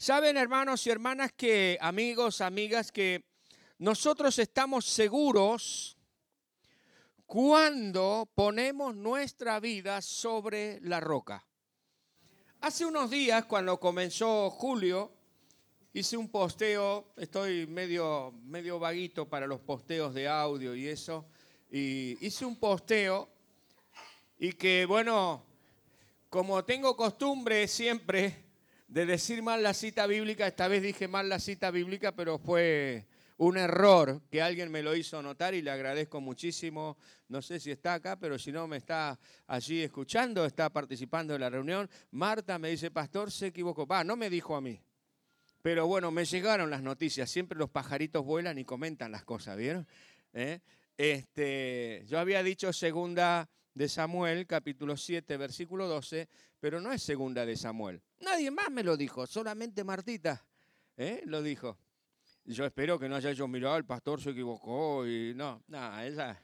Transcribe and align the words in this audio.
Saben, 0.00 0.38
hermanos 0.38 0.86
y 0.86 0.90
hermanas, 0.90 1.30
que 1.36 1.76
amigos, 1.78 2.40
amigas, 2.40 2.90
que 2.90 3.22
nosotros 3.76 4.38
estamos 4.38 4.86
seguros 4.86 5.94
cuando 7.26 8.26
ponemos 8.34 8.96
nuestra 8.96 9.60
vida 9.60 10.00
sobre 10.00 10.80
la 10.80 11.00
roca. 11.00 11.46
Hace 12.62 12.86
unos 12.86 13.10
días, 13.10 13.44
cuando 13.44 13.78
comenzó 13.78 14.48
julio, 14.48 15.12
hice 15.92 16.16
un 16.16 16.30
posteo, 16.30 17.12
estoy 17.18 17.66
medio, 17.66 18.32
medio 18.44 18.78
vaguito 18.78 19.28
para 19.28 19.46
los 19.46 19.60
posteos 19.60 20.14
de 20.14 20.26
audio 20.26 20.74
y 20.74 20.88
eso, 20.88 21.26
y 21.70 22.16
hice 22.26 22.46
un 22.46 22.56
posteo 22.56 23.28
y 24.38 24.54
que, 24.54 24.86
bueno, 24.86 25.44
como 26.30 26.64
tengo 26.64 26.96
costumbre 26.96 27.68
siempre 27.68 28.49
de 28.90 29.06
decir 29.06 29.40
mal 29.40 29.62
la 29.62 29.72
cita 29.72 30.08
bíblica, 30.08 30.48
esta 30.48 30.66
vez 30.66 30.82
dije 30.82 31.06
mal 31.06 31.28
la 31.28 31.38
cita 31.38 31.70
bíblica, 31.70 32.10
pero 32.10 32.38
fue 32.38 33.06
un 33.36 33.56
error 33.56 34.20
que 34.28 34.42
alguien 34.42 34.68
me 34.68 34.82
lo 34.82 34.96
hizo 34.96 35.22
notar 35.22 35.54
y 35.54 35.62
le 35.62 35.70
agradezco 35.70 36.20
muchísimo. 36.20 36.98
No 37.28 37.40
sé 37.40 37.60
si 37.60 37.70
está 37.70 37.94
acá, 37.94 38.18
pero 38.18 38.36
si 38.36 38.50
no 38.50 38.66
me 38.66 38.78
está 38.78 39.16
allí 39.46 39.80
escuchando, 39.80 40.44
está 40.44 40.70
participando 40.70 41.36
en 41.36 41.40
la 41.40 41.50
reunión. 41.50 41.88
Marta 42.10 42.58
me 42.58 42.68
dice, 42.68 42.90
pastor, 42.90 43.30
se 43.30 43.46
equivocó. 43.46 43.86
Va, 43.86 44.02
no 44.02 44.16
me 44.16 44.28
dijo 44.28 44.56
a 44.56 44.60
mí. 44.60 44.80
Pero 45.62 45.86
bueno, 45.86 46.10
me 46.10 46.24
llegaron 46.24 46.68
las 46.68 46.82
noticias. 46.82 47.30
Siempre 47.30 47.56
los 47.56 47.70
pajaritos 47.70 48.24
vuelan 48.24 48.58
y 48.58 48.64
comentan 48.64 49.12
las 49.12 49.22
cosas, 49.22 49.56
¿vieron? 49.56 49.86
¿Eh? 50.32 50.58
Este, 50.96 52.04
yo 52.08 52.18
había 52.18 52.42
dicho 52.42 52.72
segunda 52.72 53.48
de 53.72 53.88
Samuel, 53.88 54.48
capítulo 54.48 54.96
7, 54.96 55.36
versículo 55.36 55.86
12, 55.86 56.28
pero 56.60 56.80
no 56.80 56.92
es 56.92 57.02
segunda 57.02 57.44
de 57.44 57.56
Samuel. 57.56 58.02
Nadie 58.20 58.50
más 58.50 58.70
me 58.70 58.84
lo 58.84 58.96
dijo, 58.96 59.26
solamente 59.26 59.82
Martita 59.82 60.44
¿eh? 60.96 61.22
lo 61.24 61.42
dijo. 61.42 61.78
Yo 62.44 62.64
espero 62.64 62.98
que 62.98 63.08
no 63.08 63.16
haya 63.16 63.32
yo 63.32 63.48
mirado, 63.48 63.76
el 63.76 63.84
pastor 63.84 64.20
se 64.20 64.30
equivocó 64.30 65.06
y 65.06 65.34
no, 65.34 65.62
nada, 65.68 66.06
ella. 66.06 66.40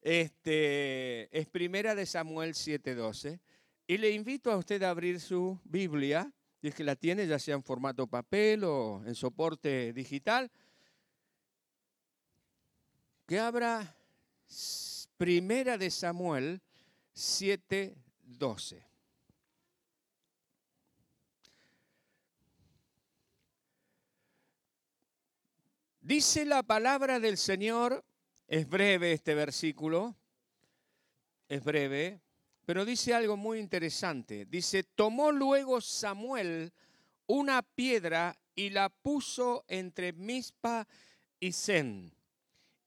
Este, 0.00 1.36
es 1.36 1.46
primera 1.46 1.94
de 1.94 2.06
Samuel 2.06 2.54
7:12. 2.54 3.38
Y 3.86 3.98
le 3.98 4.10
invito 4.10 4.50
a 4.50 4.56
usted 4.56 4.82
a 4.82 4.90
abrir 4.90 5.20
su 5.20 5.58
Biblia, 5.64 6.32
y 6.62 6.68
es 6.68 6.74
que 6.74 6.84
la 6.84 6.96
tiene 6.96 7.26
ya 7.26 7.38
sea 7.38 7.54
en 7.54 7.62
formato 7.62 8.06
papel 8.06 8.64
o 8.64 9.02
en 9.04 9.14
soporte 9.14 9.92
digital, 9.92 10.50
que 13.26 13.38
abra 13.38 13.96
Primera 15.16 15.76
de 15.76 15.90
Samuel 15.90 16.62
7:12. 17.14 18.89
Dice 26.10 26.44
la 26.44 26.64
palabra 26.64 27.20
del 27.20 27.36
Señor, 27.38 28.04
es 28.48 28.68
breve 28.68 29.12
este 29.12 29.32
versículo, 29.32 30.16
es 31.48 31.62
breve, 31.62 32.20
pero 32.66 32.84
dice 32.84 33.14
algo 33.14 33.36
muy 33.36 33.60
interesante. 33.60 34.44
Dice, 34.44 34.82
tomó 34.82 35.30
luego 35.30 35.80
Samuel 35.80 36.72
una 37.28 37.62
piedra 37.62 38.36
y 38.56 38.70
la 38.70 38.88
puso 38.88 39.64
entre 39.68 40.12
Mispa 40.12 40.88
y 41.38 41.52
Zen, 41.52 42.12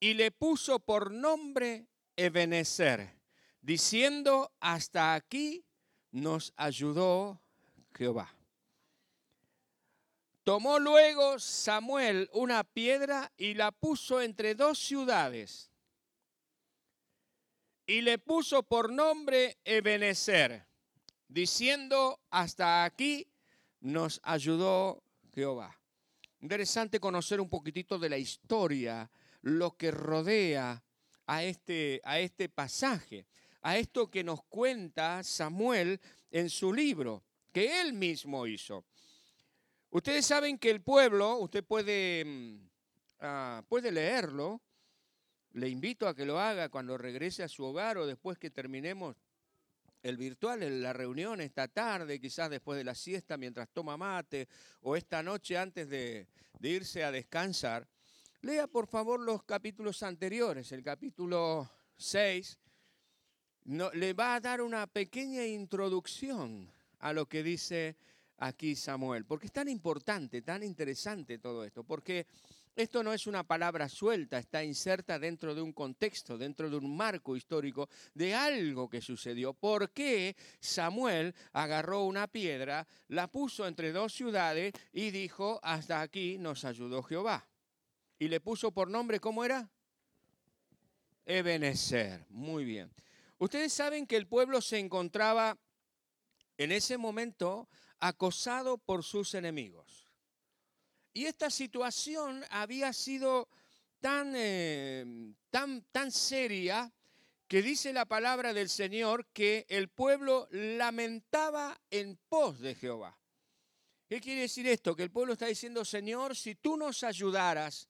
y 0.01 0.15
le 0.15 0.31
puso 0.31 0.79
por 0.79 1.09
nombre 1.09 1.87
Ebenezer, 2.17 3.21
diciendo, 3.61 4.51
hasta 4.59 5.13
aquí 5.13 5.63
nos 6.11 6.51
ayudó 6.57 7.39
Jehová. 7.93 8.35
Tomó 10.43 10.77
luego 10.79 11.39
Samuel 11.39 12.29
una 12.33 12.63
piedra 12.63 13.31
y 13.37 13.53
la 13.53 13.71
puso 13.71 14.21
entre 14.21 14.55
dos 14.55 14.77
ciudades 14.77 15.71
y 17.85 18.01
le 18.01 18.17
puso 18.17 18.63
por 18.63 18.91
nombre 18.91 19.57
Ebenezer, 19.65 20.65
diciendo, 21.27 22.19
hasta 22.29 22.85
aquí 22.85 23.27
nos 23.81 24.19
ayudó 24.23 25.03
Jehová. 25.33 25.79
Interesante 26.39 26.99
conocer 26.99 27.39
un 27.41 27.49
poquitito 27.49 27.99
de 27.99 28.09
la 28.09 28.17
historia, 28.17 29.09
lo 29.41 29.75
que 29.77 29.91
rodea 29.91 30.83
a 31.25 31.43
este, 31.43 32.01
a 32.03 32.19
este 32.19 32.49
pasaje, 32.49 33.27
a 33.61 33.77
esto 33.77 34.09
que 34.09 34.23
nos 34.23 34.43
cuenta 34.43 35.23
Samuel 35.23 35.99
en 36.31 36.49
su 36.49 36.73
libro, 36.73 37.23
que 37.51 37.81
él 37.81 37.93
mismo 37.93 38.47
hizo. 38.47 38.85
Ustedes 39.93 40.25
saben 40.25 40.57
que 40.57 40.71
el 40.71 40.81
pueblo, 40.81 41.37
usted 41.37 41.63
puede, 41.63 42.25
mm, 42.25 42.69
ah, 43.19 43.63
puede 43.69 43.91
leerlo, 43.91 44.59
le 45.51 45.69
invito 45.69 46.07
a 46.07 46.15
que 46.15 46.25
lo 46.25 46.39
haga 46.39 46.69
cuando 46.69 46.97
regrese 46.97 47.43
a 47.43 47.47
su 47.47 47.63
hogar 47.63 47.99
o 47.99 48.07
después 48.07 48.39
que 48.39 48.49
terminemos 48.49 49.15
el 50.01 50.17
virtual, 50.17 50.81
la 50.81 50.93
reunión 50.93 51.41
esta 51.41 51.67
tarde, 51.67 52.19
quizás 52.19 52.49
después 52.49 52.75
de 52.75 52.85
la 52.85 52.95
siesta 52.95 53.37
mientras 53.37 53.69
toma 53.69 53.95
mate 53.95 54.47
o 54.81 54.95
esta 54.95 55.21
noche 55.21 55.59
antes 55.59 55.87
de, 55.87 56.27
irse 56.59 57.03
a 57.03 57.11
descansar. 57.11 57.87
Lea 58.41 58.65
por 58.65 58.87
favor 58.87 59.19
los 59.19 59.43
capítulos 59.43 60.01
anteriores, 60.01 60.71
el 60.71 60.81
capítulo 60.81 61.69
6 61.97 62.57
no, 63.65 63.91
le 63.91 64.13
va 64.13 64.33
a 64.33 64.39
dar 64.39 64.59
una 64.63 64.87
pequeña 64.87 65.45
introducción 65.45 66.73
a 66.97 67.13
lo 67.13 67.27
que 67.27 67.43
dice 67.43 67.95
aquí 68.37 68.75
Samuel, 68.75 69.25
porque 69.25 69.47
es 69.47 69.51
tan 69.51 69.69
importante, 69.69 70.41
tan 70.41 70.63
interesante 70.63 71.39
todo 71.39 71.63
esto, 71.63 71.83
porque 71.83 72.27
esto 72.75 73.03
no 73.03 73.13
es 73.13 73.27
una 73.27 73.43
palabra 73.43 73.87
suelta, 73.87 74.39
está 74.39 74.63
inserta 74.63 75.19
dentro 75.19 75.53
de 75.53 75.61
un 75.61 75.73
contexto, 75.73 76.37
dentro 76.37 76.69
de 76.69 76.77
un 76.77 76.95
marco 76.95 77.35
histórico 77.35 77.87
de 78.13 78.33
algo 78.33 78.89
que 78.89 79.01
sucedió. 79.01 79.53
¿Por 79.53 79.91
qué 79.91 80.35
Samuel 80.59 81.35
agarró 81.51 82.03
una 82.03 82.27
piedra, 82.27 82.87
la 83.09 83.27
puso 83.27 83.67
entre 83.67 83.91
dos 83.91 84.13
ciudades 84.13 84.73
y 84.91 85.11
dijo, 85.11 85.59
hasta 85.61 86.01
aquí 86.01 86.37
nos 86.37 86.65
ayudó 86.65 87.03
Jehová? 87.03 87.47
y 88.23 88.29
le 88.29 88.39
puso 88.39 88.71
por 88.71 88.89
nombre, 88.89 89.19
¿cómo 89.19 89.43
era? 89.43 89.69
Ebenezer. 91.25 92.25
Muy 92.29 92.63
bien. 92.63 92.89
Ustedes 93.37 93.73
saben 93.73 94.07
que 94.07 94.15
el 94.15 94.27
pueblo 94.27 94.61
se 94.61 94.79
encontraba 94.79 95.57
en 96.57 96.71
ese 96.71 96.97
momento 96.97 97.67
acosado 98.03 98.77
por 98.77 99.03
sus 99.03 99.33
enemigos. 99.33 100.11
Y 101.13 101.25
esta 101.25 101.49
situación 101.49 102.43
había 102.49 102.91
sido 102.91 103.47
tan, 104.01 104.33
eh, 104.35 105.33
tan, 105.49 105.83
tan 105.91 106.11
seria 106.11 106.91
que 107.47 107.61
dice 107.61 107.93
la 107.93 108.05
palabra 108.05 108.53
del 108.53 108.67
Señor 108.67 109.27
que 109.27 109.65
el 109.69 109.87
pueblo 109.87 110.49
lamentaba 110.51 111.79
en 111.89 112.19
pos 112.27 112.59
de 112.59 112.75
Jehová. 112.75 113.17
¿Qué 114.09 114.19
quiere 114.19 114.41
decir 114.41 114.67
esto? 114.67 114.95
Que 114.95 115.03
el 115.03 115.11
pueblo 115.11 115.33
está 115.33 115.45
diciendo, 115.45 115.85
Señor, 115.85 116.35
si 116.35 116.55
tú 116.55 116.75
nos 116.75 117.03
ayudaras, 117.03 117.87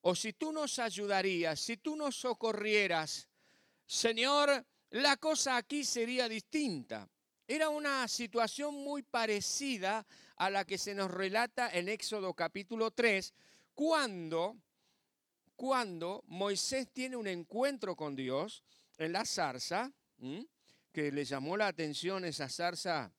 o 0.00 0.16
si 0.16 0.32
tú 0.32 0.50
nos 0.50 0.78
ayudarías, 0.80 1.60
si 1.60 1.76
tú 1.76 1.94
nos 1.94 2.16
socorrieras, 2.16 3.28
Señor, 3.86 4.66
la 4.90 5.16
cosa 5.18 5.56
aquí 5.56 5.84
sería 5.84 6.28
distinta. 6.28 7.08
Era 7.52 7.68
una 7.68 8.06
situación 8.06 8.76
muy 8.76 9.02
parecida 9.02 10.06
a 10.36 10.50
la 10.50 10.64
que 10.64 10.78
se 10.78 10.94
nos 10.94 11.10
relata 11.10 11.68
en 11.68 11.88
Éxodo 11.88 12.32
capítulo 12.32 12.92
3, 12.92 13.34
cuando, 13.74 14.56
cuando 15.56 16.22
Moisés 16.28 16.92
tiene 16.92 17.16
un 17.16 17.26
encuentro 17.26 17.96
con 17.96 18.14
Dios 18.14 18.62
en 18.98 19.10
la 19.10 19.24
zarza, 19.24 19.92
que 20.92 21.10
le 21.10 21.24
llamó 21.24 21.56
la 21.56 21.66
atención 21.66 22.24
esa 22.24 22.48
zarza 22.48 23.12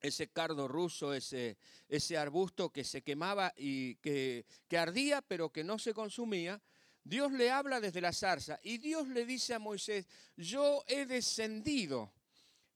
ese 0.00 0.26
cardo 0.26 0.66
ruso, 0.66 1.14
ese, 1.14 1.56
ese 1.88 2.18
arbusto 2.18 2.70
que 2.70 2.82
se 2.82 3.02
quemaba 3.02 3.54
y 3.56 3.94
que, 3.98 4.46
que 4.66 4.78
ardía 4.78 5.22
pero 5.22 5.50
que 5.50 5.62
no 5.62 5.78
se 5.78 5.94
consumía, 5.94 6.60
Dios 7.04 7.30
le 7.30 7.52
habla 7.52 7.78
desde 7.78 8.00
la 8.00 8.12
zarza 8.12 8.58
y 8.64 8.78
Dios 8.78 9.06
le 9.06 9.24
dice 9.24 9.54
a 9.54 9.60
Moisés, 9.60 10.08
yo 10.36 10.82
he 10.88 11.06
descendido 11.06 12.12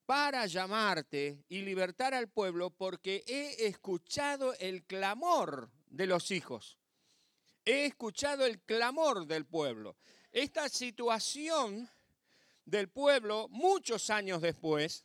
para 0.06 0.46
llamarte 0.46 1.44
y 1.48 1.62
libertar 1.62 2.14
al 2.14 2.28
pueblo 2.28 2.70
porque 2.70 3.24
he 3.26 3.66
escuchado 3.66 4.54
el 4.58 4.84
clamor 4.84 5.70
de 5.86 6.06
los 6.06 6.30
hijos. 6.30 6.78
He 7.64 7.86
escuchado 7.86 8.44
el 8.44 8.60
clamor 8.60 9.26
del 9.26 9.46
pueblo. 9.46 9.96
Esta 10.32 10.68
situación 10.68 11.88
del 12.64 12.88
pueblo, 12.88 13.48
muchos 13.50 14.10
años 14.10 14.42
después, 14.42 15.04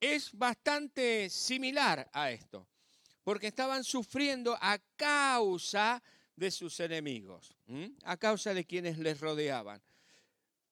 es 0.00 0.32
bastante 0.32 1.28
similar 1.30 2.08
a 2.12 2.30
esto, 2.30 2.66
porque 3.24 3.48
estaban 3.48 3.82
sufriendo 3.84 4.56
a 4.60 4.78
causa 4.96 6.02
de 6.36 6.50
sus 6.50 6.78
enemigos, 6.80 7.56
a 8.04 8.16
causa 8.16 8.54
de 8.54 8.64
quienes 8.64 8.98
les 8.98 9.20
rodeaban. 9.20 9.82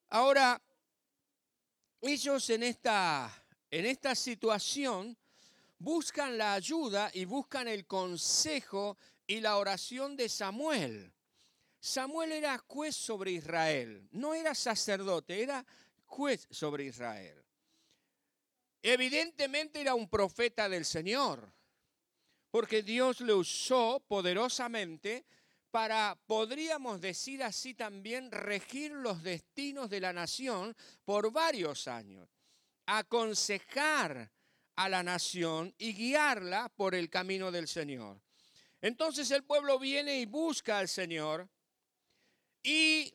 Ahora, 0.09 0.63
ellos 2.09 2.49
en 2.51 2.63
esta, 2.63 3.33
en 3.71 3.87
esta 3.87 4.15
situación, 4.15 5.17
buscan 5.79 6.39
la 6.39 6.55
ayuda 6.55 7.11
y 7.13 7.25
buscan 7.25 7.69
el 7.69 7.87
consejo 7.87 8.97
y 9.27 9.41
la 9.41 9.57
oración 9.57 10.17
de 10.17 10.29
Samuel. 10.29 11.13
Samuel 11.81 12.33
era 12.33 12.59
juez 12.67 12.97
sobre 12.97 13.33
Israel, 13.33 14.09
no 14.13 14.35
era 14.35 14.55
sacerdote, 14.55 15.43
era 15.43 15.65
juez 16.07 16.47
sobre 16.51 16.85
Israel. 16.85 17.45
Evidentemente 18.83 19.81
era 19.81 19.95
un 19.95 20.09
profeta 20.09 20.69
del 20.69 20.85
Señor, 20.85 21.53
porque 22.51 22.83
Dios 22.83 23.21
le 23.21 23.35
usó 23.35 24.03
poderosamente 24.07 25.25
para, 25.77 26.19
podríamos 26.27 27.03
decir 27.03 27.43
así 27.43 27.75
también, 27.75 28.31
regir 28.31 28.93
los 28.93 29.23
destinos 29.23 29.91
de 29.91 30.01
la 30.01 30.15
nación 30.15 30.75
por 31.05 31.31
varios 31.31 31.87
años, 31.87 32.31
aconsejar 32.87 34.33
a 34.75 34.89
la 34.89 35.03
nación 35.03 35.75
y 35.77 35.93
guiarla 35.93 36.71
por 36.71 36.95
el 36.95 37.11
camino 37.11 37.53
del 37.53 37.69
Señor. 37.69 38.23
Entonces 38.81 39.31
el 39.31 39.45
pueblo 39.45 39.79
viene 39.79 40.19
y 40.19 40.25
busca 40.25 40.79
al 40.79 40.89
Señor 40.89 41.47
y 42.63 43.13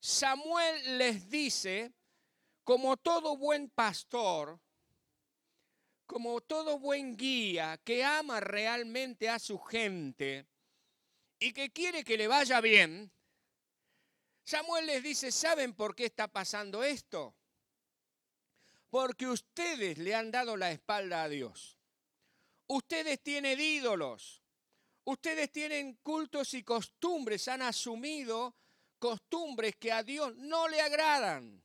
Samuel 0.00 0.98
les 0.98 1.30
dice, 1.30 1.92
como 2.64 2.96
todo 2.96 3.36
buen 3.36 3.70
pastor, 3.70 4.58
como 6.06 6.40
todo 6.40 6.80
buen 6.80 7.16
guía 7.16 7.80
que 7.84 8.02
ama 8.02 8.40
realmente 8.40 9.28
a 9.28 9.38
su 9.38 9.60
gente, 9.60 10.48
y 11.38 11.52
que 11.52 11.70
quiere 11.70 12.04
que 12.04 12.16
le 12.16 12.28
vaya 12.28 12.60
bien, 12.60 13.10
Samuel 14.44 14.86
les 14.86 15.02
dice, 15.02 15.32
¿saben 15.32 15.72
por 15.74 15.94
qué 15.94 16.04
está 16.04 16.28
pasando 16.28 16.84
esto? 16.84 17.34
Porque 18.90 19.26
ustedes 19.26 19.98
le 19.98 20.14
han 20.14 20.30
dado 20.30 20.56
la 20.56 20.70
espalda 20.70 21.24
a 21.24 21.28
Dios. 21.28 21.78
Ustedes 22.66 23.20
tienen 23.22 23.58
ídolos. 23.58 24.42
Ustedes 25.04 25.50
tienen 25.50 25.94
cultos 26.02 26.54
y 26.54 26.62
costumbres. 26.62 27.48
Han 27.48 27.62
asumido 27.62 28.54
costumbres 28.98 29.76
que 29.76 29.92
a 29.92 30.02
Dios 30.02 30.36
no 30.36 30.68
le 30.68 30.80
agradan. 30.80 31.62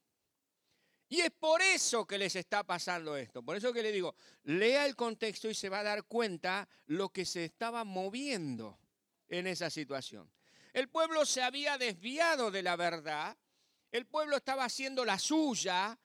Y 1.10 1.22
es 1.22 1.32
por 1.32 1.62
eso 1.62 2.06
que 2.06 2.18
les 2.18 2.36
está 2.36 2.64
pasando 2.64 3.18
esto. 3.18 3.44
Por 3.44 3.58
eso 3.58 3.74
que 3.74 3.84
le 3.84 3.92
digo, 3.92 4.16
lea 4.44 4.86
el 4.86 4.96
contexto 4.96 5.50
y 5.50 5.54
se 5.54 5.70
va 5.70 5.80
a 5.80 5.84
dar 5.84 6.06
cuenta 6.06 6.68
lo 6.86 7.10
que 7.10 7.26
se 7.26 7.46
estaba 7.46 7.84
moviendo 7.84 8.80
en 9.30 9.48
esa 9.48 9.70
situación. 9.70 10.30
El 10.74 10.90
pueblo 10.90 11.26
se 11.26 11.42
había 11.42 11.78
desviado 11.78 12.52
de 12.52 12.64
la 12.64 12.76
verdad, 12.76 13.38
el 13.92 14.06
pueblo 14.06 14.38
estaba 14.38 14.66
haciendo 14.66 15.06
la 15.06 15.18
suya, 15.18 15.98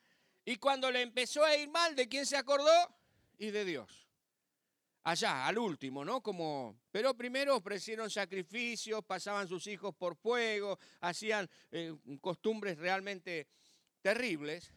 y 0.44 0.56
cuando 0.56 0.90
le 0.90 1.02
empezó 1.02 1.44
a 1.44 1.56
ir 1.56 1.68
mal, 1.70 1.96
¿de 1.96 2.08
quién 2.08 2.26
se 2.26 2.36
acordó? 2.36 2.70
Y 3.38 3.50
de 3.50 3.64
Dios. 3.64 4.08
Allá, 5.04 5.46
al 5.46 5.58
último, 5.58 6.04
¿no? 6.04 6.22
Como, 6.22 6.78
pero 6.90 7.14
primero 7.14 7.56
ofrecieron 7.56 8.10
sacrificios, 8.10 9.04
pasaban 9.04 9.48
sus 9.48 9.66
hijos 9.66 9.94
por 9.94 10.16
fuego, 10.16 10.78
hacían 11.00 11.48
eh, 11.70 11.94
costumbres 12.20 12.78
realmente 12.78 13.48
terribles. 14.00 14.72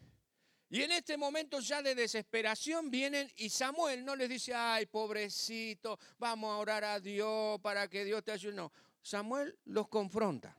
Y 0.70 0.82
en 0.82 0.92
este 0.92 1.16
momento 1.16 1.60
ya 1.60 1.80
de 1.80 1.94
desesperación 1.94 2.90
vienen 2.90 3.30
y 3.36 3.48
Samuel 3.48 4.04
no 4.04 4.14
les 4.14 4.28
dice, 4.28 4.54
ay, 4.54 4.84
pobrecito, 4.84 5.98
vamos 6.18 6.52
a 6.52 6.58
orar 6.58 6.84
a 6.84 7.00
Dios 7.00 7.58
para 7.62 7.88
que 7.88 8.04
Dios 8.04 8.22
te 8.22 8.32
ayude. 8.32 8.54
No, 8.54 8.70
Samuel 9.00 9.58
los 9.64 9.88
confronta. 9.88 10.54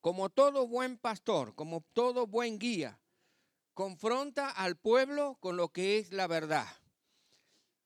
Como 0.00 0.30
todo 0.30 0.68
buen 0.68 0.98
pastor, 0.98 1.56
como 1.56 1.80
todo 1.92 2.28
buen 2.28 2.60
guía, 2.60 3.00
confronta 3.74 4.50
al 4.50 4.76
pueblo 4.76 5.36
con 5.40 5.56
lo 5.56 5.70
que 5.72 5.98
es 5.98 6.12
la 6.12 6.28
verdad. 6.28 6.68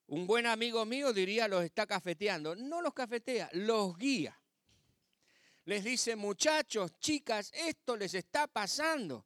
Un 0.05 0.27
buen 0.27 0.45
amigo 0.45 0.85
mío 0.85 1.13
diría, 1.13 1.47
los 1.47 1.63
está 1.63 1.87
cafeteando. 1.87 2.55
No 2.55 2.83
los 2.83 2.93
cafetea, 2.93 3.49
los 3.53 3.97
guía. 3.97 4.39
Les 5.65 5.83
dice, 5.83 6.15
muchachos, 6.15 6.91
chicas, 6.99 7.51
esto 7.55 7.97
les 7.97 8.13
está 8.13 8.45
pasando 8.45 9.25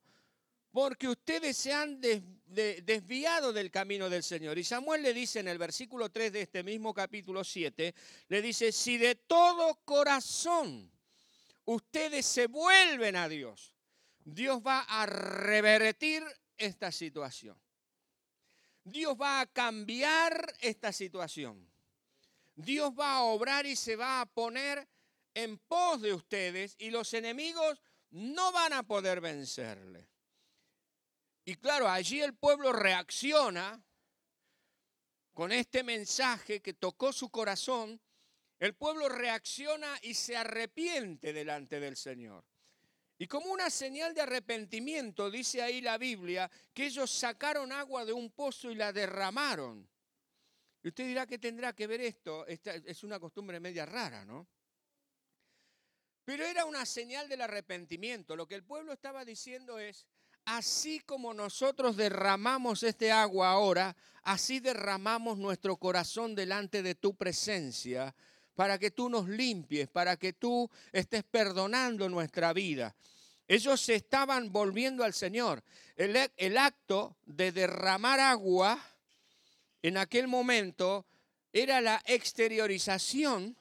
porque 0.77 1.07
ustedes 1.07 1.57
se 1.57 1.73
han 1.73 1.99
desviado 1.99 3.51
del 3.51 3.71
camino 3.71 4.11
del 4.11 4.21
Señor. 4.21 4.59
Y 4.59 4.63
Samuel 4.63 5.01
le 5.01 5.11
dice 5.11 5.39
en 5.39 5.47
el 5.47 5.57
versículo 5.57 6.11
3 6.11 6.31
de 6.31 6.41
este 6.43 6.61
mismo 6.61 6.93
capítulo 6.93 7.43
7, 7.43 7.95
le 8.27 8.41
dice, 8.43 8.71
si 8.71 8.99
de 8.99 9.15
todo 9.15 9.79
corazón 9.85 10.91
ustedes 11.65 12.27
se 12.27 12.45
vuelven 12.45 13.15
a 13.15 13.27
Dios, 13.27 13.73
Dios 14.23 14.61
va 14.63 14.81
a 14.81 15.07
revertir 15.07 16.23
esta 16.59 16.91
situación. 16.91 17.57
Dios 18.83 19.17
va 19.19 19.41
a 19.41 19.47
cambiar 19.47 20.53
esta 20.61 20.93
situación. 20.93 21.67
Dios 22.55 22.91
va 22.91 23.13
a 23.13 23.23
obrar 23.23 23.65
y 23.65 23.75
se 23.75 23.95
va 23.95 24.21
a 24.21 24.27
poner 24.27 24.87
en 25.33 25.57
pos 25.57 26.03
de 26.03 26.13
ustedes 26.13 26.75
y 26.77 26.91
los 26.91 27.15
enemigos 27.15 27.81
no 28.11 28.51
van 28.51 28.73
a 28.73 28.83
poder 28.83 29.21
vencerle. 29.21 30.07
Y 31.47 31.55
claro, 31.55 31.87
allí 31.87 32.19
el 32.21 32.35
pueblo 32.35 32.73
reacciona 32.73 33.81
con 35.31 35.53
este 35.53 35.81
mensaje 35.81 36.61
que 36.61 36.73
tocó 36.73 37.13
su 37.13 37.29
corazón. 37.29 38.01
El 38.59 38.75
pueblo 38.75 39.07
reacciona 39.07 39.97
y 40.01 40.13
se 40.13 40.35
arrepiente 40.35 41.31
delante 41.31 41.79
del 41.79 41.95
Señor. 41.95 42.43
Y 43.17 43.27
como 43.27 43.49
una 43.49 43.69
señal 43.69 44.13
de 44.13 44.23
arrepentimiento, 44.23 45.31
dice 45.31 45.61
ahí 45.61 45.79
la 45.79 45.97
Biblia, 45.97 46.51
que 46.73 46.87
ellos 46.87 47.09
sacaron 47.09 47.71
agua 47.71 48.03
de 48.03 48.11
un 48.11 48.29
pozo 48.31 48.69
y 48.69 48.75
la 48.75 48.91
derramaron. 48.91 49.89
Y 50.83 50.89
usted 50.89 51.07
dirá 51.07 51.25
que 51.25 51.39
tendrá 51.39 51.71
que 51.71 51.87
ver 51.87 52.01
esto. 52.01 52.45
Esta 52.45 52.75
es 52.75 53.05
una 53.05 53.21
costumbre 53.21 53.61
media 53.61 53.85
rara, 53.85 54.25
¿no? 54.25 54.49
Pero 56.25 56.43
era 56.43 56.65
una 56.65 56.85
señal 56.85 57.29
del 57.29 57.39
arrepentimiento. 57.39 58.35
Lo 58.35 58.49
que 58.49 58.55
el 58.55 58.65
pueblo 58.65 58.91
estaba 58.91 59.23
diciendo 59.23 59.79
es, 59.79 60.05
así 60.47 61.01
como 61.01 61.33
nosotros 61.33 61.97
derramamos 61.97 62.81
este 62.81 63.11
agua 63.11 63.49
ahora, 63.49 63.95
así 64.23 64.61
derramamos 64.61 65.37
nuestro 65.37 65.75
corazón 65.75 66.35
delante 66.35 66.81
de 66.81 66.95
tu 66.95 67.15
presencia, 67.15 68.15
para 68.55 68.79
que 68.79 68.89
tú 68.89 69.09
nos 69.09 69.27
limpies, 69.27 69.89
para 69.89 70.15
que 70.15 70.33
tú 70.33 70.69
estés 70.93 71.23
perdonando 71.23 72.07
nuestra 72.07 72.53
vida. 72.53 72.95
Ellos 73.45 73.81
se 73.81 73.95
estaban 73.95 74.51
volviendo 74.51 75.03
al 75.03 75.13
Señor. 75.13 75.63
El, 75.95 76.57
acto 76.57 77.17
de 77.25 77.51
derramar 77.51 78.19
agua 78.21 78.79
en 79.81 79.97
aquel 79.97 80.27
momento 80.27 81.05
era 81.51 81.81
la 81.81 82.01
exteriorización 82.05 83.57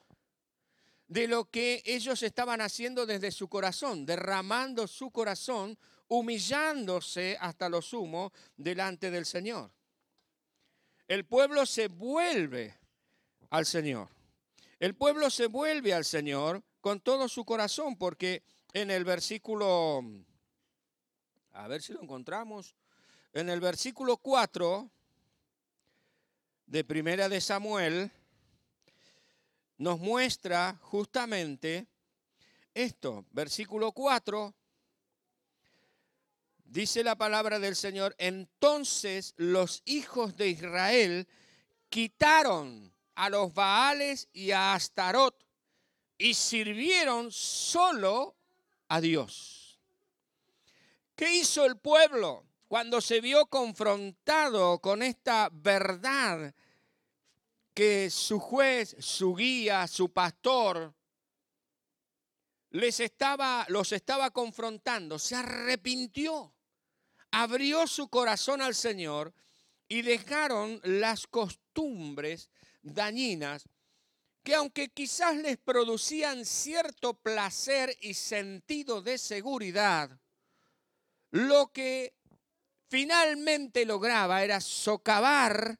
de 1.08 1.26
lo 1.26 1.50
que 1.50 1.82
ellos 1.84 2.22
estaban 2.22 2.60
haciendo 2.60 3.06
desde 3.06 3.32
su 3.32 3.48
corazón, 3.48 4.06
derramando 4.06 4.86
su 4.86 5.10
corazón 5.10 5.76
humillándose 6.08 7.36
hasta 7.40 7.68
lo 7.68 7.82
sumo 7.82 8.32
delante 8.56 9.10
del 9.10 9.26
Señor. 9.26 9.70
El 11.08 11.24
pueblo 11.24 11.66
se 11.66 11.88
vuelve 11.88 12.78
al 13.50 13.66
Señor. 13.66 14.08
El 14.78 14.94
pueblo 14.94 15.30
se 15.30 15.46
vuelve 15.46 15.94
al 15.94 16.04
Señor 16.04 16.62
con 16.80 17.00
todo 17.00 17.28
su 17.28 17.44
corazón, 17.44 17.96
porque 17.96 18.42
en 18.72 18.90
el 18.90 19.04
versículo, 19.04 20.02
a 21.52 21.68
ver 21.68 21.82
si 21.82 21.92
lo 21.92 22.02
encontramos, 22.02 22.74
en 23.32 23.48
el 23.48 23.60
versículo 23.60 24.16
4 24.16 24.90
de 26.66 26.84
Primera 26.84 27.28
de 27.28 27.40
Samuel, 27.40 28.10
nos 29.78 29.98
muestra 29.98 30.78
justamente 30.82 31.86
esto, 32.74 33.24
versículo 33.30 33.92
4, 33.92 34.54
Dice 36.68 37.04
la 37.04 37.16
palabra 37.16 37.58
del 37.58 37.76
Señor, 37.76 38.14
entonces 38.18 39.34
los 39.36 39.82
hijos 39.84 40.36
de 40.36 40.48
Israel 40.48 41.28
quitaron 41.88 42.92
a 43.14 43.30
los 43.30 43.54
Baales 43.54 44.28
y 44.32 44.50
a 44.50 44.74
Astarot 44.74 45.46
y 46.18 46.34
sirvieron 46.34 47.30
solo 47.30 48.36
a 48.88 49.00
Dios. 49.00 49.80
¿Qué 51.14 51.34
hizo 51.34 51.64
el 51.64 51.78
pueblo 51.78 52.44
cuando 52.68 53.00
se 53.00 53.20
vio 53.20 53.46
confrontado 53.46 54.80
con 54.80 55.02
esta 55.02 55.48
verdad 55.52 56.52
que 57.72 58.10
su 58.10 58.40
juez, 58.40 58.96
su 58.98 59.34
guía, 59.34 59.86
su 59.86 60.12
pastor 60.12 60.92
les 62.70 63.00
estaba 63.00 63.64
los 63.68 63.92
estaba 63.92 64.30
confrontando? 64.30 65.18
Se 65.18 65.36
arrepintió 65.36 66.55
abrió 67.36 67.86
su 67.86 68.08
corazón 68.08 68.62
al 68.62 68.74
Señor 68.74 69.34
y 69.88 70.00
dejaron 70.00 70.80
las 70.84 71.26
costumbres 71.26 72.48
dañinas 72.82 73.68
que 74.42 74.54
aunque 74.54 74.88
quizás 74.88 75.36
les 75.36 75.58
producían 75.58 76.46
cierto 76.46 77.12
placer 77.12 77.94
y 78.00 78.14
sentido 78.14 79.02
de 79.02 79.18
seguridad, 79.18 80.18
lo 81.30 81.72
que 81.72 82.14
finalmente 82.88 83.84
lograba 83.84 84.42
era 84.42 84.62
socavar 84.62 85.78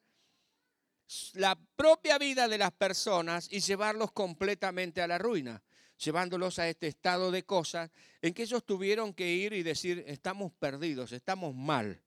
la 1.32 1.58
propia 1.74 2.18
vida 2.18 2.48
de 2.48 2.58
las 2.58 2.72
personas 2.72 3.48
y 3.50 3.60
llevarlos 3.60 4.12
completamente 4.12 5.00
a 5.00 5.06
la 5.06 5.16
ruina, 5.16 5.62
llevándolos 5.98 6.58
a 6.58 6.68
este 6.68 6.88
estado 6.88 7.30
de 7.30 7.44
cosas 7.44 7.90
en 8.20 8.34
que 8.34 8.42
ellos 8.42 8.64
tuvieron 8.64 9.14
que 9.14 9.28
ir 9.28 9.52
y 9.52 9.62
decir, 9.62 10.04
estamos 10.06 10.52
perdidos, 10.52 11.12
estamos 11.12 11.54
mal. 11.54 12.00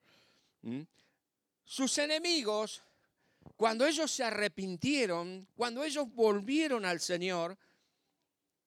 Sus 1.64 1.98
enemigos, 1.98 2.84
cuando 3.56 3.86
ellos 3.86 4.12
se 4.12 4.24
arrepintieron, 4.24 5.48
cuando 5.56 5.84
ellos 5.84 6.14
volvieron 6.14 6.86
al 6.86 7.00
Señor, 7.00 7.58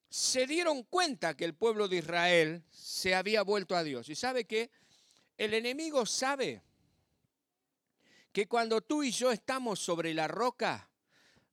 se 0.09 0.47
dieron 0.47 0.83
cuenta 0.85 1.37
que 1.37 1.45
el 1.45 1.55
pueblo 1.55 1.89
de 1.89 1.97
Israel 1.97 2.63
se 2.71 3.15
había 3.15 3.43
vuelto 3.43 3.77
a 3.77 3.83
Dios. 3.83 4.09
¿Y 4.09 4.15
sabe 4.15 4.45
qué? 4.45 4.71
El 5.39 5.55
enemigo 5.55 6.05
sabe 6.05 6.63
que 8.33 8.47
cuando 8.47 8.81
tú 8.81 9.03
y 9.03 9.11
yo 9.11 9.31
estamos 9.31 9.81
sobre 9.81 10.15
la 10.15 10.29
roca, 10.29 10.91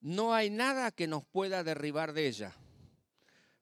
no 0.01 0.33
hay 0.33 0.49
nada 0.49 0.91
que 0.91 1.07
nos 1.07 1.25
pueda 1.25 1.63
derribar 1.63 2.13
de 2.13 2.27
ella. 2.27 2.55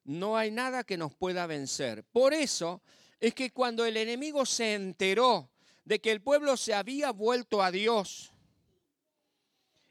No 0.08 0.38
hay 0.38 0.50
nada 0.50 0.84
que 0.84 0.96
nos 0.96 1.14
pueda 1.14 1.46
vencer. 1.46 2.02
Por 2.04 2.32
eso 2.32 2.82
es 3.20 3.34
que 3.34 3.52
cuando 3.52 3.84
el 3.84 3.96
enemigo 3.98 4.46
se 4.46 4.72
enteró 4.74 5.50
de 5.84 6.00
que 6.00 6.10
el 6.10 6.22
pueblo 6.22 6.56
se 6.56 6.72
había 6.72 7.10
vuelto 7.10 7.62
a 7.62 7.70
Dios, 7.70 8.32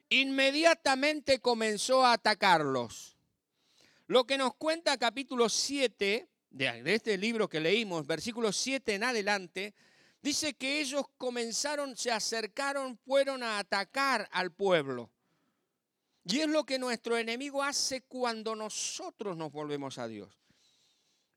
inmediatamente 0.09 1.39
comenzó 1.39 2.03
a 2.03 2.13
atacarlos. 2.13 3.15
Lo 4.07 4.25
que 4.25 4.39
nos 4.39 4.55
cuenta 4.55 4.97
capítulo 4.97 5.49
7 5.49 6.27
de 6.49 6.93
este 6.93 7.17
libro 7.17 7.47
que 7.47 7.59
leímos, 7.59 8.07
versículo 8.07 8.51
7 8.51 8.95
en 8.95 9.03
adelante, 9.03 9.75
Dice 10.21 10.55
que 10.55 10.81
ellos 10.81 11.05
comenzaron, 11.17 11.95
se 11.95 12.11
acercaron, 12.11 12.97
fueron 12.97 13.43
a 13.43 13.59
atacar 13.59 14.27
al 14.31 14.51
pueblo. 14.51 15.11
Y 16.29 16.41
es 16.41 16.47
lo 16.47 16.65
que 16.65 16.77
nuestro 16.77 17.17
enemigo 17.17 17.63
hace 17.63 18.01
cuando 18.01 18.53
nosotros 18.53 19.37
nos 19.37 19.49
volvemos 19.49 19.97
a 19.97 20.09
Dios. 20.09 20.29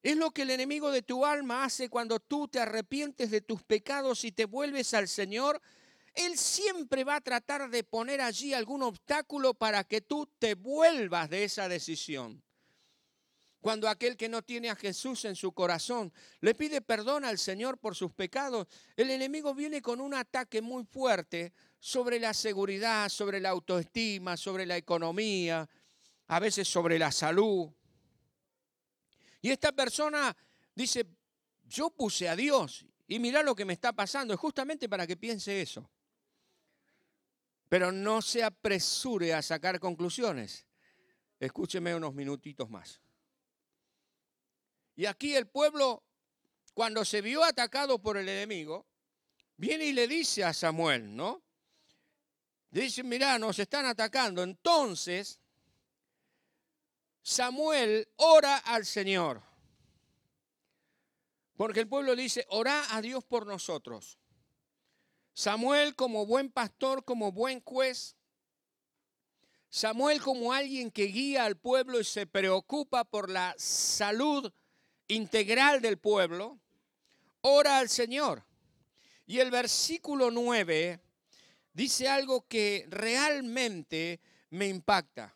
Es 0.03 0.17
lo 0.17 0.33
que 0.33 0.43
el 0.43 0.51
enemigo 0.51 0.91
de 0.91 1.03
tu 1.03 1.25
alma 1.25 1.63
hace 1.63 1.89
cuando 1.89 2.19
tú 2.19 2.49
te 2.49 2.59
arrepientes 2.59 3.31
de 3.31 3.41
tus 3.41 3.63
pecados 3.63 4.25
y 4.25 4.33
te 4.33 4.47
vuelves 4.47 4.93
al 4.95 5.07
Señor. 5.07 5.63
Él 6.15 6.37
siempre 6.37 7.05
va 7.05 7.17
a 7.17 7.21
tratar 7.21 7.71
de 7.71 7.85
poner 7.85 8.21
allí 8.21 8.53
algún 8.53 8.83
obstáculo 8.83 9.55
para 9.55 9.85
que 9.85 10.01
tú 10.01 10.29
te 10.41 10.55
vuelvas 10.55 11.31
de 11.31 11.45
esa 11.45 11.69
decisión. 11.69 12.43
Cuando 13.61 13.89
aquel 13.89 14.17
que 14.17 14.29
no 14.29 14.43
tiene 14.43 14.71
a 14.71 14.77
Jesús 14.77 15.25
en 15.25 15.37
su 15.37 15.53
corazón 15.53 16.13
le 16.41 16.55
pide 16.55 16.81
perdón 16.81 17.25
al 17.25 17.39
Señor 17.39 17.79
por 17.79 17.95
sus 17.95 18.11
pecados, 18.13 18.67
el 18.97 19.11
enemigo 19.11 19.55
viene 19.55 19.83
con 19.83 20.01
un 20.01 20.15
ataque 20.15 20.61
muy 20.61 20.85
fuerte 20.85 21.53
sobre 21.81 22.21
la 22.21 22.35
seguridad, 22.35 23.09
sobre 23.09 23.41
la 23.41 23.49
autoestima, 23.49 24.37
sobre 24.37 24.67
la 24.67 24.77
economía, 24.77 25.69
a 26.27 26.39
veces 26.39 26.69
sobre 26.69 26.99
la 26.99 27.11
salud. 27.11 27.69
Y 29.41 29.51
esta 29.51 29.73
persona 29.73 30.37
dice, 30.75 31.07
yo 31.67 31.91
puse 31.91 32.29
a 32.29 32.37
Dios 32.37 32.85
y 33.09 33.19
mira 33.19 33.43
lo 33.43 33.57
que 33.57 33.65
me 33.65 33.73
está 33.73 33.93
pasando, 33.95 34.35
es 34.35 34.39
justamente 34.39 34.89
para 34.89 35.07
que 35.07 35.17
piense 35.17 35.61
eso. 35.61 35.91
Pero 37.69 37.91
no 37.91 38.21
se 38.21 38.45
apresure 38.45 39.33
a 39.33 39.43
sacar 39.43 39.81
conclusiones. 39.81 40.67
Escúcheme 41.39 41.95
unos 41.95 42.13
minutitos 42.13 42.69
más. 42.69 43.01
Y 44.97 45.07
aquí 45.07 45.35
el 45.35 45.47
pueblo, 45.47 46.03
cuando 46.75 47.05
se 47.07 47.23
vio 47.23 47.43
atacado 47.43 47.99
por 48.01 48.19
el 48.19 48.29
enemigo, 48.29 48.87
viene 49.57 49.87
y 49.87 49.93
le 49.93 50.07
dice 50.07 50.45
a 50.45 50.53
Samuel, 50.53 51.17
¿no? 51.17 51.43
Dice, 52.71 53.03
mira, 53.03 53.39
nos 53.39 53.59
están 53.59 53.87
atacando. 53.87 54.43
Entonces, 54.43 55.41
Samuel 57.23 58.09
ora 58.17 58.59
al 58.59 58.87
Señor. 58.87 59.43
Porque 61.57 61.81
el 61.81 61.89
pueblo 61.89 62.17
dice, 62.17 62.47
ora 62.49 62.95
a 62.95 63.03
Dios 63.03 63.25
por 63.25 63.47
nosotros. 63.47 64.19
Samuel 65.35 65.95
como 65.95 66.27
buen 66.27 66.51
pastor, 66.51 67.05
como 67.05 67.33
buen 67.33 67.61
juez. 67.61 68.17
Samuel 69.69 70.21
como 70.21 70.53
alguien 70.53 70.91
que 70.91 71.05
guía 71.05 71.45
al 71.45 71.57
pueblo 71.57 72.01
y 72.01 72.05
se 72.05 72.27
preocupa 72.27 73.05
por 73.05 73.31
la 73.31 73.55
salud 73.57 74.53
integral 75.07 75.81
del 75.81 75.99
pueblo, 75.99 76.59
ora 77.41 77.79
al 77.79 77.89
Señor. 77.89 78.45
Y 79.27 79.39
el 79.39 79.51
versículo 79.51 80.31
9 80.31 81.01
dice 81.73 82.09
algo 82.09 82.47
que 82.47 82.87
realmente 82.89 84.21
me 84.51 84.67
impacta. 84.67 85.35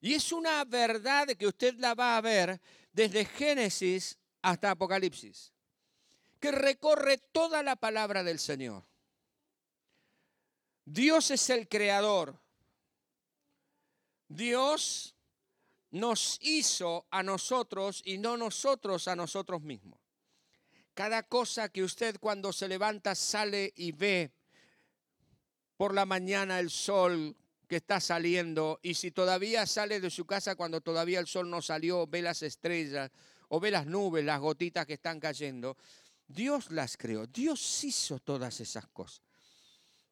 Y 0.00 0.14
es 0.14 0.32
una 0.32 0.64
verdad 0.64 1.28
que 1.36 1.46
usted 1.46 1.74
la 1.78 1.94
va 1.94 2.16
a 2.16 2.20
ver 2.20 2.60
desde 2.92 3.24
Génesis 3.24 4.16
hasta 4.42 4.70
Apocalipsis, 4.70 5.52
que 6.38 6.52
recorre 6.52 7.18
toda 7.18 7.62
la 7.62 7.76
palabra 7.76 8.22
del 8.22 8.38
Señor. 8.38 8.84
Dios 10.84 11.30
es 11.30 11.50
el 11.50 11.68
creador. 11.68 12.40
Dios 14.28 15.14
nos 15.90 16.38
hizo 16.40 17.06
a 17.10 17.22
nosotros 17.22 18.02
y 18.04 18.18
no 18.18 18.36
nosotros 18.36 19.08
a 19.08 19.16
nosotros 19.16 19.62
mismos. 19.62 19.98
Cada 20.94 21.22
cosa 21.22 21.68
que 21.68 21.82
usted 21.82 22.18
cuando 22.20 22.52
se 22.52 22.68
levanta 22.68 23.14
sale 23.14 23.72
y 23.76 23.92
ve 23.92 24.32
por 25.78 25.94
la 25.94 26.04
mañana 26.04 26.58
el 26.58 26.70
sol 26.70 27.36
que 27.68 27.76
está 27.76 28.00
saliendo 28.00 28.80
y 28.82 28.94
si 28.94 29.12
todavía 29.12 29.64
sale 29.64 30.00
de 30.00 30.10
su 30.10 30.26
casa 30.26 30.56
cuando 30.56 30.80
todavía 30.80 31.20
el 31.20 31.28
sol 31.28 31.48
no 31.48 31.62
salió, 31.62 32.06
ve 32.06 32.20
las 32.20 32.42
estrellas 32.42 33.10
o 33.48 33.60
ve 33.60 33.70
las 33.70 33.86
nubes, 33.86 34.24
las 34.24 34.40
gotitas 34.40 34.86
que 34.86 34.94
están 34.94 35.20
cayendo, 35.20 35.76
Dios 36.26 36.72
las 36.72 36.96
creó, 36.96 37.28
Dios 37.28 37.84
hizo 37.84 38.18
todas 38.18 38.60
esas 38.60 38.88
cosas. 38.88 39.22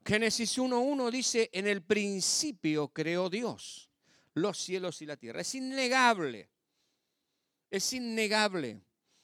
Génesis 0.05 0.57
1.1 0.57 1.11
dice, 1.11 1.51
en 1.53 1.67
el 1.67 1.83
principio 1.83 2.89
creó 2.89 3.29
Dios 3.29 3.91
los 4.35 4.57
cielos 4.59 5.03
y 5.03 5.07
la 5.07 5.17
tierra. 5.17 5.41
Es 5.41 5.53
innegable, 5.57 6.49
es 7.71 7.93
innegable 7.93 8.83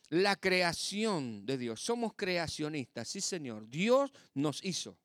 la 0.08 0.34
creación 0.34 1.46
de 1.46 1.56
Dios. 1.56 1.80
Somos 1.80 2.14
creacionistas, 2.16 3.08
sí 3.08 3.20
Señor. 3.20 3.68
Dios 3.68 4.10
nos 4.34 4.64
hizo. 4.64 4.98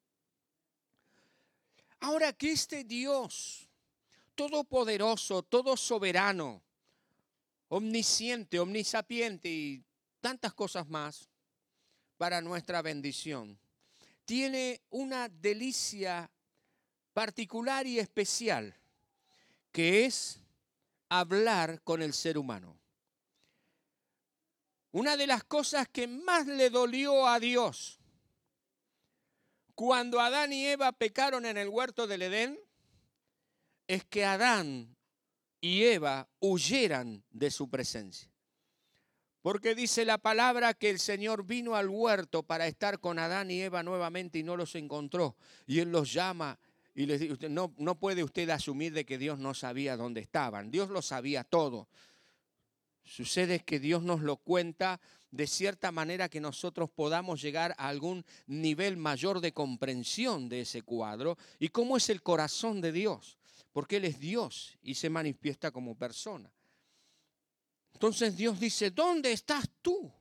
Ahora 1.99 2.33
que 2.33 2.51
este 2.51 2.83
Dios, 2.83 3.67
todopoderoso, 4.35 5.43
todo 5.43 5.75
soberano, 5.75 6.61
omnisciente, 7.69 8.59
omnisapiente 8.59 9.49
y 9.49 9.83
tantas 10.21 10.53
cosas 10.53 10.87
más 10.87 11.29
para 12.17 12.41
nuestra 12.41 12.81
bendición, 12.81 13.59
tiene 14.25 14.81
una 14.89 15.29
delicia 15.29 16.29
particular 17.13 17.87
y 17.87 17.99
especial 17.99 18.75
que 19.71 20.05
es 20.05 20.39
hablar 21.09 21.81
con 21.83 22.01
el 22.01 22.13
ser 22.13 22.37
humano. 22.37 22.77
Una 24.91 25.17
de 25.17 25.27
las 25.27 25.43
cosas 25.43 25.87
que 25.87 26.07
más 26.07 26.47
le 26.47 26.69
dolió 26.69 27.27
a 27.27 27.39
Dios 27.39 27.99
cuando 29.77 30.19
Adán 30.19 30.53
y 30.53 30.65
Eva 30.65 30.91
pecaron 30.91 31.45
en 31.45 31.55
el 31.55 31.69
huerto 31.69 32.07
del 32.07 32.23
Edén 32.23 32.59
es 33.87 34.03
que 34.05 34.25
Adán 34.25 34.97
y 35.61 35.83
Eva 35.83 36.27
huyeran 36.39 37.23
de 37.29 37.51
su 37.51 37.69
presencia. 37.69 38.27
Porque 39.43 39.75
dice 39.75 40.03
la 40.03 40.17
palabra 40.17 40.73
que 40.73 40.89
el 40.89 40.97
Señor 40.97 41.45
vino 41.45 41.75
al 41.75 41.89
huerto 41.89 42.41
para 42.41 42.65
estar 42.65 42.99
con 42.99 43.19
Adán 43.19 43.51
y 43.51 43.61
Eva 43.61 43.83
nuevamente 43.83 44.39
y 44.39 44.43
no 44.43 44.57
los 44.57 44.73
encontró. 44.73 45.35
Y 45.67 45.79
Él 45.79 45.91
los 45.91 46.11
llama 46.11 46.57
y 46.95 47.05
les 47.05 47.19
digo, 47.19 47.35
no, 47.47 47.71
no 47.77 47.99
puede 47.99 48.23
usted 48.23 48.49
asumir 48.49 48.93
de 48.93 49.05
que 49.05 49.19
Dios 49.19 49.37
no 49.37 49.53
sabía 49.53 49.95
dónde 49.95 50.21
estaban. 50.21 50.71
Dios 50.71 50.89
lo 50.89 51.03
sabía 51.03 51.43
todo. 51.43 51.87
Sucede 53.07 53.61
que 53.63 53.79
Dios 53.79 54.03
nos 54.03 54.21
lo 54.21 54.35
cuenta 54.35 54.99
de 55.31 55.47
cierta 55.47 55.91
manera 55.91 56.29
que 56.29 56.41
nosotros 56.41 56.89
podamos 56.89 57.41
llegar 57.41 57.73
a 57.77 57.87
algún 57.87 58.25
nivel 58.47 58.97
mayor 58.97 59.39
de 59.39 59.53
comprensión 59.53 60.49
de 60.49 60.61
ese 60.61 60.81
cuadro 60.81 61.37
y 61.57 61.69
cómo 61.69 61.97
es 61.97 62.09
el 62.09 62.21
corazón 62.21 62.81
de 62.81 62.91
Dios, 62.91 63.37
porque 63.71 63.97
Él 63.97 64.05
es 64.05 64.19
Dios 64.19 64.77
y 64.81 64.95
se 64.95 65.09
manifiesta 65.09 65.71
como 65.71 65.95
persona. 65.95 66.51
Entonces 67.93 68.35
Dios 68.35 68.59
dice, 68.59 68.91
¿dónde 68.91 69.31
estás 69.31 69.69
tú? 69.81 70.11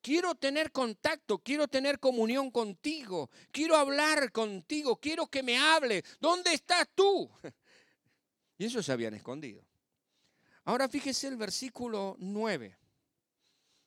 Quiero 0.00 0.36
tener 0.36 0.70
contacto, 0.70 1.38
quiero 1.38 1.66
tener 1.66 1.98
comunión 1.98 2.50
contigo, 2.50 3.28
quiero 3.50 3.76
hablar 3.76 4.30
contigo, 4.30 4.96
quiero 4.96 5.26
que 5.26 5.42
me 5.42 5.58
hable. 5.58 6.04
¿Dónde 6.20 6.54
estás 6.54 6.88
tú? 6.94 7.28
Y 8.60 8.64
eso 8.64 8.82
se 8.82 8.90
habían 8.90 9.14
escondido. 9.14 9.67
Ahora 10.68 10.86
fíjese 10.86 11.28
el 11.28 11.38
versículo 11.38 12.14
9, 12.18 12.76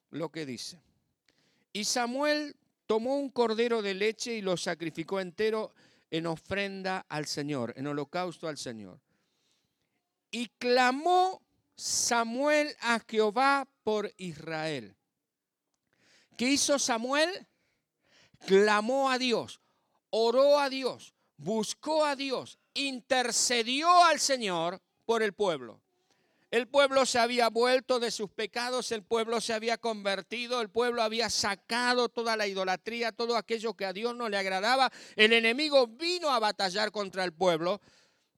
lo 0.09 0.31
que 0.31 0.47
dice. 0.47 0.81
Y 1.71 1.83
Samuel 1.83 2.55
tomó 2.87 3.17
un 3.17 3.29
cordero 3.29 3.83
de 3.83 3.93
leche 3.93 4.33
y 4.33 4.41
lo 4.41 4.57
sacrificó 4.57 5.19
entero 5.19 5.75
en 6.09 6.25
ofrenda 6.25 7.05
al 7.07 7.27
Señor, 7.27 7.71
en 7.77 7.85
holocausto 7.85 8.47
al 8.47 8.57
Señor. 8.57 8.99
Y 10.31 10.47
clamó 10.57 11.43
Samuel 11.75 12.75
a 12.79 12.99
Jehová 13.07 13.67
por 13.83 14.11
Israel. 14.17 14.95
¿Qué 16.35 16.49
hizo 16.49 16.79
Samuel? 16.79 17.45
Clamó 18.47 19.11
a 19.11 19.19
Dios, 19.19 19.61
oró 20.09 20.57
a 20.57 20.67
Dios, 20.67 21.13
buscó 21.37 22.05
a 22.05 22.15
Dios, 22.15 22.57
intercedió 22.73 24.03
al 24.03 24.19
Señor 24.19 24.81
por 25.05 25.21
el 25.21 25.33
pueblo. 25.33 25.79
El 26.51 26.67
pueblo 26.67 27.05
se 27.05 27.17
había 27.17 27.47
vuelto 27.47 28.01
de 28.01 28.11
sus 28.11 28.29
pecados, 28.29 28.91
el 28.91 29.03
pueblo 29.03 29.39
se 29.39 29.53
había 29.53 29.77
convertido, 29.77 30.59
el 30.59 30.69
pueblo 30.69 31.01
había 31.01 31.29
sacado 31.29 32.09
toda 32.09 32.35
la 32.35 32.45
idolatría, 32.45 33.13
todo 33.13 33.37
aquello 33.37 33.73
que 33.73 33.85
a 33.85 33.93
Dios 33.93 34.17
no 34.17 34.27
le 34.27 34.35
agradaba. 34.35 34.91
El 35.15 35.31
enemigo 35.31 35.87
vino 35.87 36.29
a 36.29 36.39
batallar 36.39 36.91
contra 36.91 37.23
el 37.23 37.31
pueblo. 37.31 37.79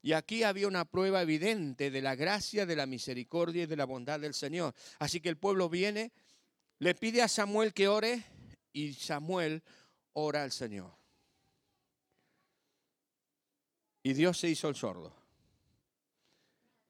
Y 0.03 0.13
aquí 0.13 0.43
había 0.43 0.67
una 0.67 0.85
prueba 0.85 1.23
evidente 1.23 1.89
de 1.89 2.01
la 2.03 2.13
gracia, 2.13 2.67
de 2.67 2.75
la 2.75 2.85
misericordia 2.85 3.63
y 3.63 3.67
de 3.67 3.77
la 3.77 3.85
bondad 3.85 4.19
del 4.19 4.35
Señor. 4.35 4.75
Así 4.99 5.19
que 5.19 5.29
el 5.29 5.37
pueblo 5.37 5.67
viene, 5.67 6.11
le 6.77 6.93
pide 6.93 7.23
a 7.23 7.27
Samuel 7.27 7.73
que 7.73 7.87
ore 7.87 8.23
y 8.73 8.93
Samuel 8.93 9.63
ora 10.11 10.43
al 10.43 10.51
Señor. 10.51 10.93
Y 14.03 14.13
Dios 14.13 14.37
se 14.37 14.49
hizo 14.49 14.69
el 14.69 14.75
sordo 14.75 15.22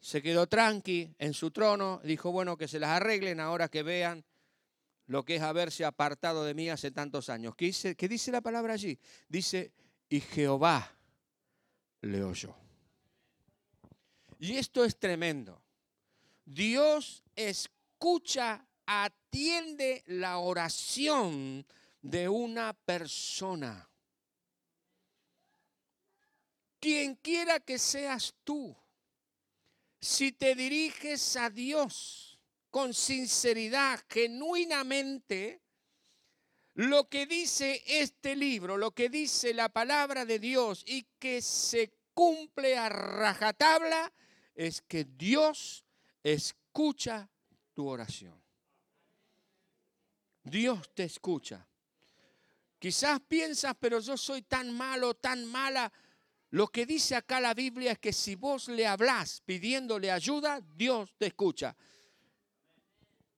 se 0.04 0.22
quedó 0.22 0.48
tranqui 0.48 1.16
en 1.18 1.34
su 1.34 1.52
trono, 1.52 2.02
dijo, 2.04 2.30
bueno, 2.30 2.58
que 2.58 2.68
se 2.68 2.78
las 2.78 2.90
arreglen 2.90 3.40
ahora 3.40 3.70
que 3.70 3.84
vean 3.84 4.26
lo 5.06 5.24
que 5.24 5.38
es 5.38 5.42
haberse 5.42 5.86
apartado 5.86 6.44
de 6.44 6.54
mí 6.54 6.70
hace 6.70 6.92
tantos 6.92 7.30
años. 7.30 7.56
¿Qué 7.56 7.68
dice, 8.10 8.32
la 8.34 8.42
palabra 8.42 8.74
allí? 8.74 9.00
Dice, 9.30 9.72
y 10.10 10.20
Jehová 10.20 10.94
le 12.02 12.22
oyó. 12.22 12.54
Y 14.40 14.58
esto 14.58 14.84
es 14.84 15.00
tremendo. 15.00 15.62
Dios 16.44 17.24
escucha, 17.34 18.68
atiende 18.86 20.04
la 20.08 20.40
oración 20.40 21.66
de 22.02 22.28
una 22.28 22.74
persona. 22.74 23.90
Quien 26.82 27.16
quiera 27.16 27.62
que 27.62 27.80
seas 27.80 28.34
tú 28.44 28.76
si 30.04 30.34
te 30.34 30.54
diriges 30.54 31.38
a 31.38 31.50
Dios 31.50 32.38
con 32.70 32.94
sinceridad, 32.94 34.04
genuinamente, 34.10 35.62
lo 36.74 37.08
que 37.08 37.26
dice 37.26 37.82
este 37.88 38.36
libro, 38.36 38.76
lo 38.76 38.92
que 38.92 39.08
dice 39.08 39.54
la 39.54 39.70
palabra 39.70 40.26
de 40.26 40.40
Dios 40.40 40.84
y 40.86 41.04
que 41.20 41.42
se 41.42 41.94
cumple 42.14 42.78
a 42.78 42.90
rajatabla, 42.90 44.12
es 44.56 44.82
que 44.82 45.06
Dios 45.06 45.86
escucha 46.22 47.30
tu 47.74 47.88
oración. 47.88 48.44
Dios 50.44 50.94
te 50.94 51.06
escucha. 51.06 51.66
Quizás 52.78 53.22
piensas, 53.22 53.74
pero 53.80 54.02
yo 54.02 54.18
soy 54.18 54.42
tan 54.42 54.70
malo, 54.76 55.14
tan 55.14 55.46
mala. 55.46 55.94
Lo 56.54 56.68
que 56.68 56.86
dice 56.86 57.16
acá 57.16 57.40
la 57.40 57.56
Biblia 57.56 57.94
es 57.94 57.98
que 57.98 58.14
si 58.14 58.36
vos 58.36 58.68
le 58.68 58.86
hablás 58.86 59.42
pidiéndole 59.44 60.12
ayuda, 60.12 60.62
Dios 60.76 61.10
te 61.18 61.26
escucha. 61.26 61.76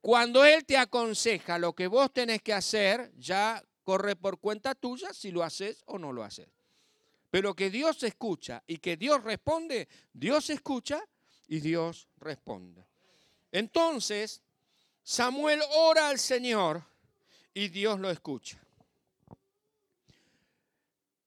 Cuando 0.01 0.43
Él 0.43 0.65
te 0.65 0.75
aconseja 0.75 1.57
lo 1.57 1.72
que 1.74 1.88
vos 1.88 2.12
tenés 2.12 2.41
que 2.41 2.51
hacer, 2.51 3.13
ya 3.17 3.63
corre 3.86 4.17
por 4.17 4.41
cuenta 4.41 4.75
tuya 4.75 5.13
si 5.13 5.31
lo 5.31 5.43
haces 5.43 5.81
o 5.86 5.98
no 5.98 6.12
lo 6.12 6.25
haces. 6.25 6.50
Pero 7.31 7.55
que 7.55 7.69
Dios 7.69 8.03
escucha 8.03 8.62
y 8.67 8.79
que 8.79 8.98
Dios 8.98 9.24
responde, 9.24 9.88
Dios 10.12 10.50
escucha 10.50 11.01
y 11.48 11.62
Dios 11.62 12.10
responde. 12.17 12.86
Entonces, 13.50 14.42
Samuel 15.03 15.61
ora 15.77 16.09
al 16.09 16.20
Señor 16.20 16.83
y 17.53 17.70
Dios 17.70 17.98
lo 17.98 18.11
escucha. 18.11 18.65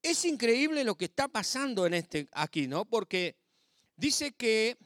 Es 0.09 0.25
increíble 0.25 0.85
lo 0.85 0.97
que 0.97 1.05
está 1.05 1.29
pasando 1.29 1.85
en 1.85 1.93
este 1.93 2.29
aquí, 2.33 2.67
¿no? 2.67 2.87
Porque 2.87 3.37
dice 3.95 4.33
que 4.33 4.79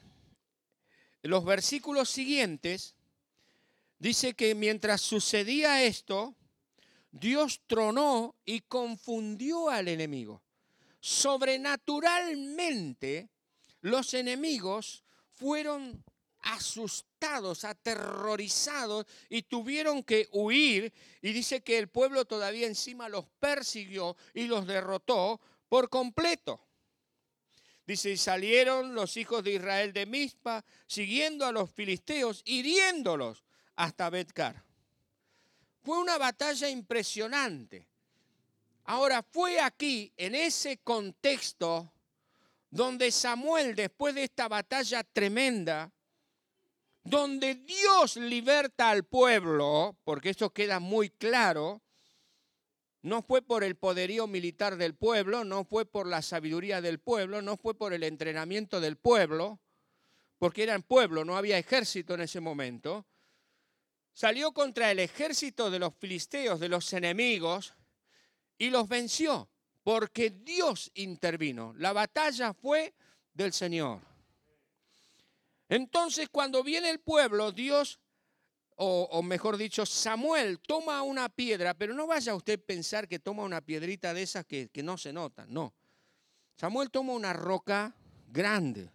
los 1.21 1.45
versículos 1.45 2.09
siguientes 2.09 2.97
dice 3.99 4.33
que 4.33 4.53
mientras 4.53 4.99
sucedía 4.99 5.81
esto, 5.81 6.35
Dios 7.13 7.61
tronó 7.67 8.35
y 8.43 8.59
confundió 8.59 9.69
al 9.69 9.87
enemigo. 9.87 10.43
Sobrenaturalmente, 10.99 13.29
los 13.79 14.13
enemigos 14.13 15.05
fueron 15.31 16.03
asustados, 16.43 17.63
aterrorizados 17.63 19.05
y 19.29 19.43
tuvieron 19.43 20.03
que 20.03 20.27
huir. 20.31 20.93
Y 21.21 21.33
dice 21.33 21.61
que 21.61 21.77
el 21.79 21.87
pueblo 21.89 22.25
todavía 22.25 22.67
encima 22.67 23.09
los 23.09 23.25
persiguió 23.39 24.15
y 24.33 24.45
los 24.45 24.67
derrotó 24.67 25.41
por 25.67 25.89
completo. 25.89 26.61
Dice, 27.85 28.11
y 28.11 28.17
salieron 28.17 28.95
los 28.95 29.17
hijos 29.17 29.43
de 29.43 29.53
Israel 29.53 29.91
de 29.91 30.05
Mizpa, 30.05 30.63
siguiendo 30.87 31.45
a 31.45 31.51
los 31.51 31.69
filisteos, 31.69 32.41
hiriéndolos 32.45 33.43
hasta 33.75 34.09
Betcar. 34.09 34.63
Fue 35.83 35.97
una 35.97 36.17
batalla 36.17 36.69
impresionante. 36.69 37.85
Ahora, 38.85 39.21
fue 39.21 39.59
aquí, 39.59 40.13
en 40.15 40.33
ese 40.35 40.77
contexto, 40.77 41.91
donde 42.69 43.11
Samuel, 43.11 43.75
después 43.75 44.15
de 44.15 44.23
esta 44.23 44.47
batalla 44.47 45.03
tremenda, 45.03 45.91
donde 47.03 47.55
Dios 47.55 48.15
liberta 48.17 48.89
al 48.89 49.03
pueblo, 49.03 49.97
porque 50.03 50.29
eso 50.29 50.51
queda 50.51 50.79
muy 50.79 51.09
claro, 51.09 51.81
no 53.01 53.21
fue 53.21 53.41
por 53.41 53.65
el 53.65 53.75
poderío 53.75 54.27
militar 54.27 54.77
del 54.77 54.95
pueblo, 54.95 55.43
no 55.43 55.65
fue 55.65 55.85
por 55.85 56.07
la 56.07 56.21
sabiduría 56.21 56.81
del 56.81 56.99
pueblo, 56.99 57.41
no 57.41 57.57
fue 57.57 57.77
por 57.77 57.93
el 57.93 58.03
entrenamiento 58.03 58.79
del 58.79 58.95
pueblo, 58.95 59.59
porque 60.37 60.63
era 60.63 60.73
el 60.73 60.83
pueblo, 60.83 61.25
no 61.25 61.35
había 61.35 61.57
ejército 61.57 62.13
en 62.13 62.21
ese 62.21 62.39
momento. 62.39 63.05
Salió 64.13 64.53
contra 64.53 64.89
el 64.89 64.99
ejército 64.99 65.69
de 65.69 65.79
los 65.79 65.93
filisteos, 65.95 66.59
de 66.61 66.69
los 66.69 66.93
enemigos, 66.93 67.73
y 68.57 68.69
los 68.69 68.87
venció, 68.87 69.49
porque 69.83 70.29
Dios 70.29 70.89
intervino. 70.93 71.73
La 71.77 71.91
batalla 71.91 72.53
fue 72.53 72.93
del 73.33 73.51
Señor. 73.51 74.12
Entonces 75.73 76.29
cuando 76.29 76.61
viene 76.61 76.91
el 76.91 76.99
pueblo, 76.99 77.51
Dios, 77.51 77.99
o, 78.75 79.23
mejor 79.23 79.57
dicho, 79.57 79.87
Samuel 79.87 80.59
toma 80.59 81.01
una 81.01 81.29
piedra, 81.29 81.73
pero 81.73 81.95
no 81.95 82.05
vaya 82.05 82.35
usted 82.35 82.59
a 82.59 82.63
pensar 82.63 83.07
que 83.07 83.17
toma 83.17 83.41
una 83.41 83.59
piedrita 83.59 84.13
de 84.13 84.21
esas 84.21 84.45
que, 84.45 84.69
que 84.69 84.83
no 84.83 84.99
se 84.99 85.11
notan, 85.11 85.51
no. 85.51 85.73
Samuel 86.57 86.91
toma 86.91 87.13
una 87.13 87.33
roca 87.33 87.95
grande. 88.27 88.91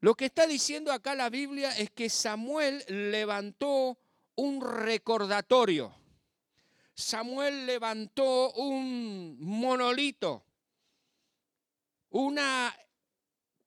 Lo 0.00 0.14
que 0.14 0.26
está 0.26 0.46
diciendo 0.46 0.92
acá 0.92 1.14
la 1.14 1.30
Biblia 1.30 1.70
es 1.78 1.90
que 1.92 2.10
Samuel 2.10 2.84
levantó 2.86 3.96
un 4.34 4.60
recordatorio. 4.60 5.94
Samuel 6.92 7.64
levantó 7.64 8.52
un 8.52 9.38
monolito, 9.40 10.44
una 12.10 12.76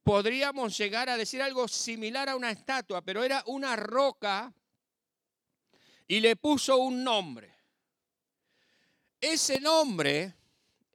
podríamos 0.04 0.78
llegar 0.78 1.10
a 1.10 1.18
decir 1.18 1.42
algo 1.42 1.68
similar 1.68 2.30
a 2.30 2.36
una 2.36 2.52
estatua, 2.52 3.02
pero 3.02 3.24
era 3.24 3.44
una 3.48 3.76
roca 3.76 4.54
y 6.08 6.20
le 6.20 6.36
puso 6.36 6.78
un 6.78 7.04
nombre. 7.04 7.56
Ese 9.22 9.60
nombre, 9.60 10.36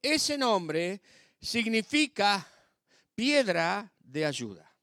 ese 0.03 0.37
nombre 0.39 1.01
significa 1.41 2.47
piedra 3.15 3.93
de 3.99 4.27
ayuda. 4.27 4.75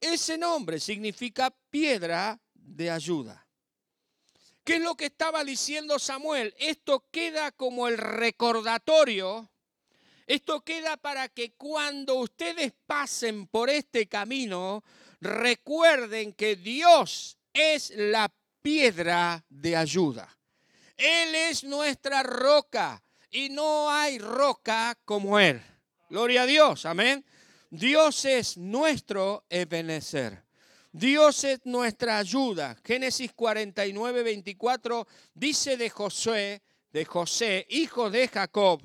Ese 0.00 0.36
nombre 0.36 0.78
significa 0.78 1.50
piedra 1.70 2.38
de 2.54 2.90
ayuda. 2.90 3.46
¿Qué 4.62 4.76
es 4.76 4.80
lo 4.80 4.96
que 4.96 5.06
estaba 5.06 5.44
diciendo 5.44 5.98
Samuel? 5.98 6.54
Esto 6.58 7.08
queda 7.10 7.52
como 7.52 7.86
el 7.86 7.96
recordatorio 7.96 9.48
esto 10.26 10.62
queda 10.62 10.96
para 10.96 11.28
que 11.28 11.52
cuando 11.52 12.16
ustedes 12.16 12.72
pasen 12.86 13.46
por 13.46 13.70
este 13.70 14.08
camino, 14.08 14.82
recuerden 15.20 16.32
que 16.32 16.56
Dios 16.56 17.38
es 17.52 17.92
la 17.96 18.32
piedra 18.60 19.44
de 19.48 19.76
ayuda. 19.76 20.28
Él 20.96 21.34
es 21.34 21.62
nuestra 21.62 22.22
roca 22.22 23.02
y 23.30 23.48
no 23.50 23.90
hay 23.90 24.18
roca 24.18 24.98
como 25.04 25.38
Él. 25.38 25.62
Gloria 26.08 26.42
a 26.42 26.46
Dios, 26.46 26.86
amén. 26.86 27.24
Dios 27.70 28.24
es 28.24 28.56
nuestro 28.56 29.44
Ebenezer. 29.48 30.42
Dios 30.90 31.44
es 31.44 31.60
nuestra 31.64 32.18
ayuda. 32.18 32.76
Génesis 32.82 33.32
49, 33.34 34.22
24 34.22 35.06
dice 35.34 35.76
de 35.76 35.90
Josué, 35.90 36.62
de 36.90 37.04
José, 37.04 37.66
hijo 37.68 38.08
de 38.08 38.28
Jacob, 38.28 38.80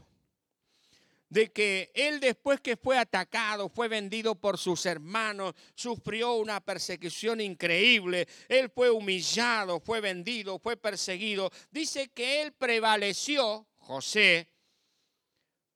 de 1.32 1.50
que 1.50 1.92
él 1.96 2.20
después 2.20 2.60
que 2.60 2.76
fue 2.76 2.98
atacado, 2.98 3.70
fue 3.70 3.88
vendido 3.88 4.36
por 4.36 4.58
sus 4.58 4.86
hermanos, 4.86 5.56
sufrió 5.76 6.34
una 6.34 6.60
persecución 6.60 7.40
increíble, 7.40 8.28
él 8.50 8.70
fue 8.70 8.92
humillado, 8.92 9.80
fue 9.80 10.02
vendido, 10.02 10.60
fue 10.60 10.76
perseguido. 10.76 11.50
Dice 11.72 12.10
que 12.10 12.42
él 12.42 12.52
prevaleció, 12.52 13.66
José, 13.78 14.50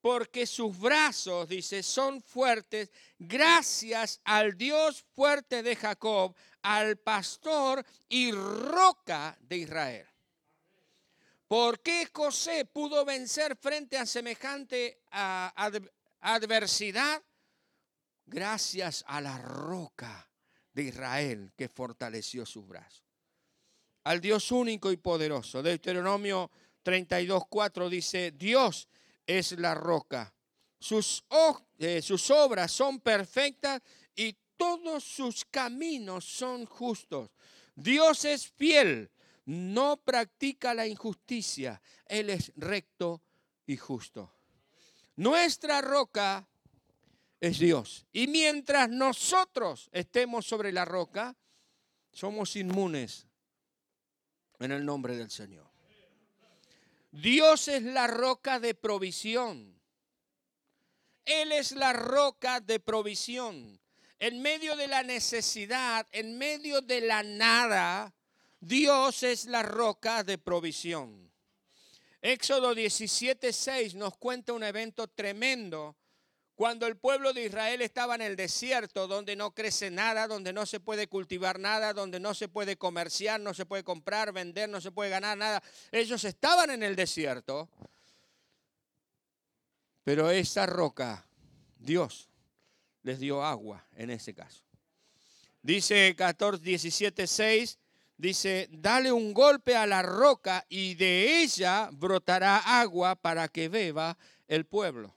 porque 0.01 0.45
sus 0.45 0.77
brazos, 0.77 1.47
dice, 1.47 1.81
son 1.83 2.21
fuertes 2.21 2.91
gracias 3.17 4.19
al 4.25 4.57
Dios 4.57 5.05
fuerte 5.15 5.63
de 5.63 5.77
Jacob, 5.77 6.35
al 6.63 6.97
pastor 6.97 7.83
y 8.09 8.33
roca 8.33 9.37
de 9.39 9.57
Israel. 9.59 10.14
¿Por 11.47 11.79
qué 11.81 12.09
José 12.11 12.65
pudo 12.65 13.05
vencer 13.05 13.55
frente 13.55 13.97
a 13.97 14.05
semejante 14.05 15.01
adversidad? 16.21 17.21
Gracias 18.25 19.03
a 19.07 19.21
la 19.21 19.37
roca 19.37 20.27
de 20.73 20.83
Israel 20.83 21.53
que 21.55 21.69
fortaleció 21.69 22.45
sus 22.47 22.67
brazos. 22.67 23.03
Al 24.05 24.21
Dios 24.21 24.51
único 24.51 24.91
y 24.91 24.97
poderoso. 24.97 25.61
Deuteronomio 25.61 26.49
32.4 26.83 27.89
dice, 27.89 28.31
Dios 28.31 28.87
es 29.25 29.51
la 29.59 29.75
roca. 29.75 30.33
Sus, 30.79 31.23
eh, 31.77 32.01
sus 32.01 32.29
obras 32.31 32.71
son 32.71 32.99
perfectas 32.99 33.81
y 34.15 34.35
todos 34.57 35.03
sus 35.03 35.45
caminos 35.45 36.25
son 36.25 36.65
justos. 36.65 37.29
Dios 37.75 38.25
es 38.25 38.47
fiel 38.47 39.11
no 39.45 39.97
practica 39.97 40.73
la 40.73 40.87
injusticia, 40.87 41.81
Él 42.05 42.29
es 42.29 42.51
recto 42.55 43.21
y 43.65 43.77
justo. 43.77 44.31
Nuestra 45.15 45.81
roca 45.81 46.47
es 47.39 47.59
Dios. 47.59 48.05
Y 48.11 48.27
mientras 48.27 48.89
nosotros 48.89 49.89
estemos 49.91 50.45
sobre 50.45 50.71
la 50.71 50.85
roca, 50.85 51.35
somos 52.11 52.55
inmunes 52.55 53.27
en 54.59 54.71
el 54.71 54.85
nombre 54.85 55.15
del 55.15 55.29
Señor. 55.29 55.69
Dios 57.11 57.67
es 57.67 57.83
la 57.83 58.07
roca 58.07 58.59
de 58.59 58.73
provisión. 58.73 59.79
Él 61.23 61.51
es 61.51 61.71
la 61.71 61.93
roca 61.93 62.59
de 62.59 62.79
provisión. 62.79 63.79
En 64.19 64.41
medio 64.41 64.75
de 64.75 64.87
la 64.87 65.03
necesidad, 65.03 66.07
en 66.11 66.37
medio 66.37 66.81
de 66.81 67.01
la 67.01 67.23
nada, 67.23 68.13
Dios 68.65 69.21
es 69.21 69.45
la 69.45 69.61
roca 69.61 70.23
de 70.23 70.39
provisión. 70.39 71.31
Éxodo 72.19 72.73
17:6 72.73 73.93
nos 73.93 74.17
cuenta 74.17 74.53
un 74.53 74.63
evento 74.63 75.07
tremendo 75.07 75.95
cuando 76.55 76.87
el 76.87 76.97
pueblo 76.97 77.31
de 77.31 77.45
Israel 77.45 77.83
estaba 77.83 78.15
en 78.15 78.21
el 78.21 78.35
desierto, 78.35 79.07
donde 79.07 79.35
no 79.35 79.53
crece 79.53 79.91
nada, 79.91 80.27
donde 80.27 80.51
no 80.51 80.65
se 80.65 80.79
puede 80.79 81.05
cultivar 81.07 81.59
nada, 81.59 81.93
donde 81.93 82.19
no 82.19 82.33
se 82.33 82.47
puede 82.47 82.75
comerciar, 82.75 83.39
no 83.39 83.53
se 83.53 83.67
puede 83.67 83.83
comprar, 83.83 84.31
vender, 84.33 84.67
no 84.67 84.81
se 84.81 84.91
puede 84.91 85.11
ganar 85.11 85.37
nada. 85.37 85.61
Ellos 85.91 86.23
estaban 86.23 86.71
en 86.71 86.81
el 86.81 86.95
desierto. 86.95 87.69
Pero 90.03 90.31
esa 90.31 90.65
roca, 90.65 91.27
Dios 91.77 92.29
les 93.03 93.19
dio 93.19 93.43
agua 93.43 93.85
en 93.95 94.09
ese 94.09 94.33
caso. 94.33 94.63
Dice 95.61 96.15
14, 96.15 96.63
17, 96.63 97.27
6, 97.27 97.79
dice, 98.17 98.67
dale 98.71 99.11
un 99.11 99.33
golpe 99.33 99.75
a 99.75 99.85
la 99.85 100.01
roca 100.01 100.65
y 100.69 100.95
de 100.95 101.41
ella 101.41 101.89
brotará 101.91 102.79
agua 102.79 103.15
para 103.15 103.47
que 103.47 103.69
beba 103.69 104.17
el 104.47 104.65
pueblo. 104.65 105.15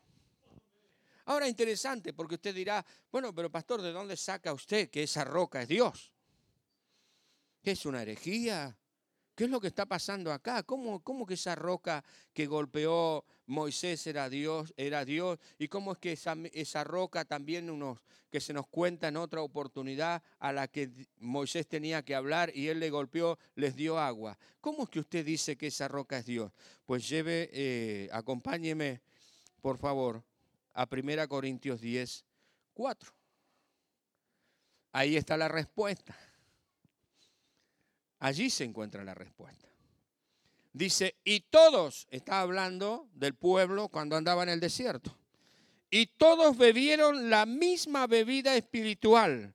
Ahora 1.26 1.46
interesante, 1.46 2.14
porque 2.14 2.36
usted 2.36 2.54
dirá, 2.54 2.84
bueno, 3.12 3.34
pero 3.34 3.50
pastor, 3.50 3.82
¿de 3.82 3.92
dónde 3.92 4.16
saca 4.16 4.52
usted 4.54 4.88
que 4.88 5.02
esa 5.02 5.24
roca 5.24 5.60
es 5.60 5.68
Dios? 5.68 6.10
¿Qué 7.62 7.72
es 7.72 7.84
una 7.84 8.00
herejía? 8.00 8.77
¿Qué 9.38 9.44
es 9.44 9.50
lo 9.50 9.60
que 9.60 9.68
está 9.68 9.86
pasando 9.86 10.32
acá? 10.32 10.64
¿Cómo, 10.64 10.98
cómo 10.98 11.24
que 11.24 11.34
esa 11.34 11.54
roca 11.54 12.02
que 12.34 12.46
golpeó 12.46 13.24
Moisés 13.46 14.04
era 14.08 14.28
Dios, 14.28 14.74
era 14.76 15.04
Dios? 15.04 15.38
¿Y 15.60 15.68
cómo 15.68 15.92
es 15.92 15.98
que 15.98 16.10
esa, 16.10 16.36
esa, 16.52 16.82
roca 16.82 17.24
también 17.24 17.70
unos 17.70 18.00
que 18.32 18.40
se 18.40 18.52
nos 18.52 18.66
cuenta 18.66 19.06
en 19.06 19.16
otra 19.16 19.40
oportunidad 19.42 20.24
a 20.40 20.50
la 20.52 20.66
que 20.66 20.90
Moisés 21.20 21.68
tenía 21.68 22.04
que 22.04 22.16
hablar 22.16 22.50
y 22.52 22.66
él 22.66 22.80
le 22.80 22.90
golpeó, 22.90 23.38
les 23.54 23.76
dio 23.76 24.00
agua? 24.00 24.36
¿Cómo 24.60 24.82
es 24.82 24.88
que 24.88 24.98
usted 24.98 25.24
dice 25.24 25.56
que 25.56 25.68
esa 25.68 25.86
roca 25.86 26.18
es 26.18 26.26
Dios? 26.26 26.50
Pues 26.84 27.08
lleve, 27.08 27.48
eh, 27.52 28.08
acompáñeme, 28.10 29.02
por 29.60 29.78
favor, 29.78 30.24
a 30.74 30.88
1 30.90 31.28
Corintios 31.28 31.80
10, 31.80 32.24
4. 32.74 33.12
Ahí 34.90 35.16
está 35.16 35.36
la 35.36 35.46
respuesta. 35.46 36.16
Allí 38.20 38.50
se 38.50 38.64
encuentra 38.64 39.04
la 39.04 39.14
respuesta. 39.14 39.68
Dice, 40.72 41.16
y 41.24 41.40
todos, 41.40 42.06
está 42.10 42.40
hablando 42.40 43.08
del 43.14 43.34
pueblo 43.34 43.88
cuando 43.88 44.16
andaba 44.16 44.42
en 44.42 44.50
el 44.50 44.60
desierto, 44.60 45.16
y 45.90 46.06
todos 46.06 46.56
bebieron 46.56 47.30
la 47.30 47.46
misma 47.46 48.06
bebida 48.06 48.54
espiritual, 48.54 49.54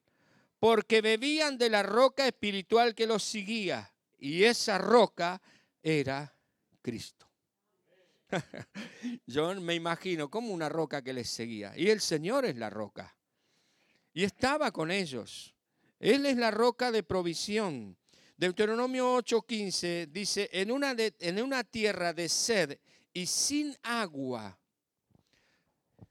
porque 0.60 1.02
bebían 1.02 1.58
de 1.58 1.70
la 1.70 1.84
roca 1.84 2.28
espiritual 2.28 2.96
que 2.96 3.08
los 3.08 3.24
seguía, 3.24 3.94
y 4.18 4.44
esa 4.44 4.78
roca 4.78 5.42
era 5.82 6.36
Cristo. 6.82 7.28
Yo 9.28 9.54
me 9.62 9.76
imagino 9.76 10.30
como 10.30 10.54
una 10.54 10.70
roca 10.70 11.02
que 11.02 11.14
les 11.14 11.30
seguía, 11.30 11.78
y 11.78 11.90
el 11.90 12.02
Señor 12.02 12.46
es 12.46 12.58
la 12.58 12.70
roca, 12.70 13.16
y 14.14 14.24
estaba 14.24 14.72
con 14.72 14.92
ellos. 14.92 15.54
Él 16.00 16.26
es 16.26 16.38
la 16.38 16.52
roca 16.52 16.92
de 16.92 17.04
provisión. 17.04 17.98
Deuteronomio 18.36 19.18
8:15 19.18 20.08
dice, 20.12 20.50
en 20.52 20.72
una, 20.72 20.96
en 20.98 21.42
una 21.42 21.64
tierra 21.64 22.14
de 22.14 22.28
sed 22.28 22.80
y 23.14 23.28
sin 23.28 23.78
agua, 23.84 24.58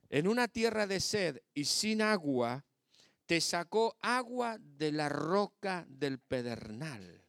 en 0.08 0.28
una 0.28 0.46
tierra 0.46 0.87
de 0.87 1.00
sed 1.00 1.42
y 1.52 1.64
sin 1.64 2.00
agua, 2.00 2.64
te 3.26 3.40
sacó 3.40 3.96
agua 4.00 4.58
de 4.61 4.92
la 4.92 5.08
roca 5.08 5.85
del 5.88 6.18
pedernal, 6.18 7.24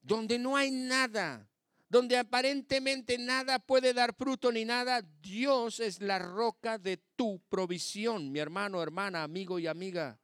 donde 0.00 0.38
no 0.38 0.56
hay 0.56 0.70
nada, 0.70 1.48
donde 1.88 2.16
aparentemente 2.16 3.18
nada 3.18 3.58
puede 3.58 3.92
dar 3.92 4.14
fruto 4.14 4.50
ni 4.50 4.64
nada, 4.64 5.02
Dios 5.20 5.78
es 5.78 6.00
la 6.00 6.18
roca 6.18 6.78
de 6.78 6.96
tu 7.16 7.40
provisión, 7.48 8.32
mi 8.32 8.38
hermano, 8.38 8.82
hermana, 8.82 9.22
amigo 9.22 9.58
y 9.58 9.66
amiga. 9.66 10.18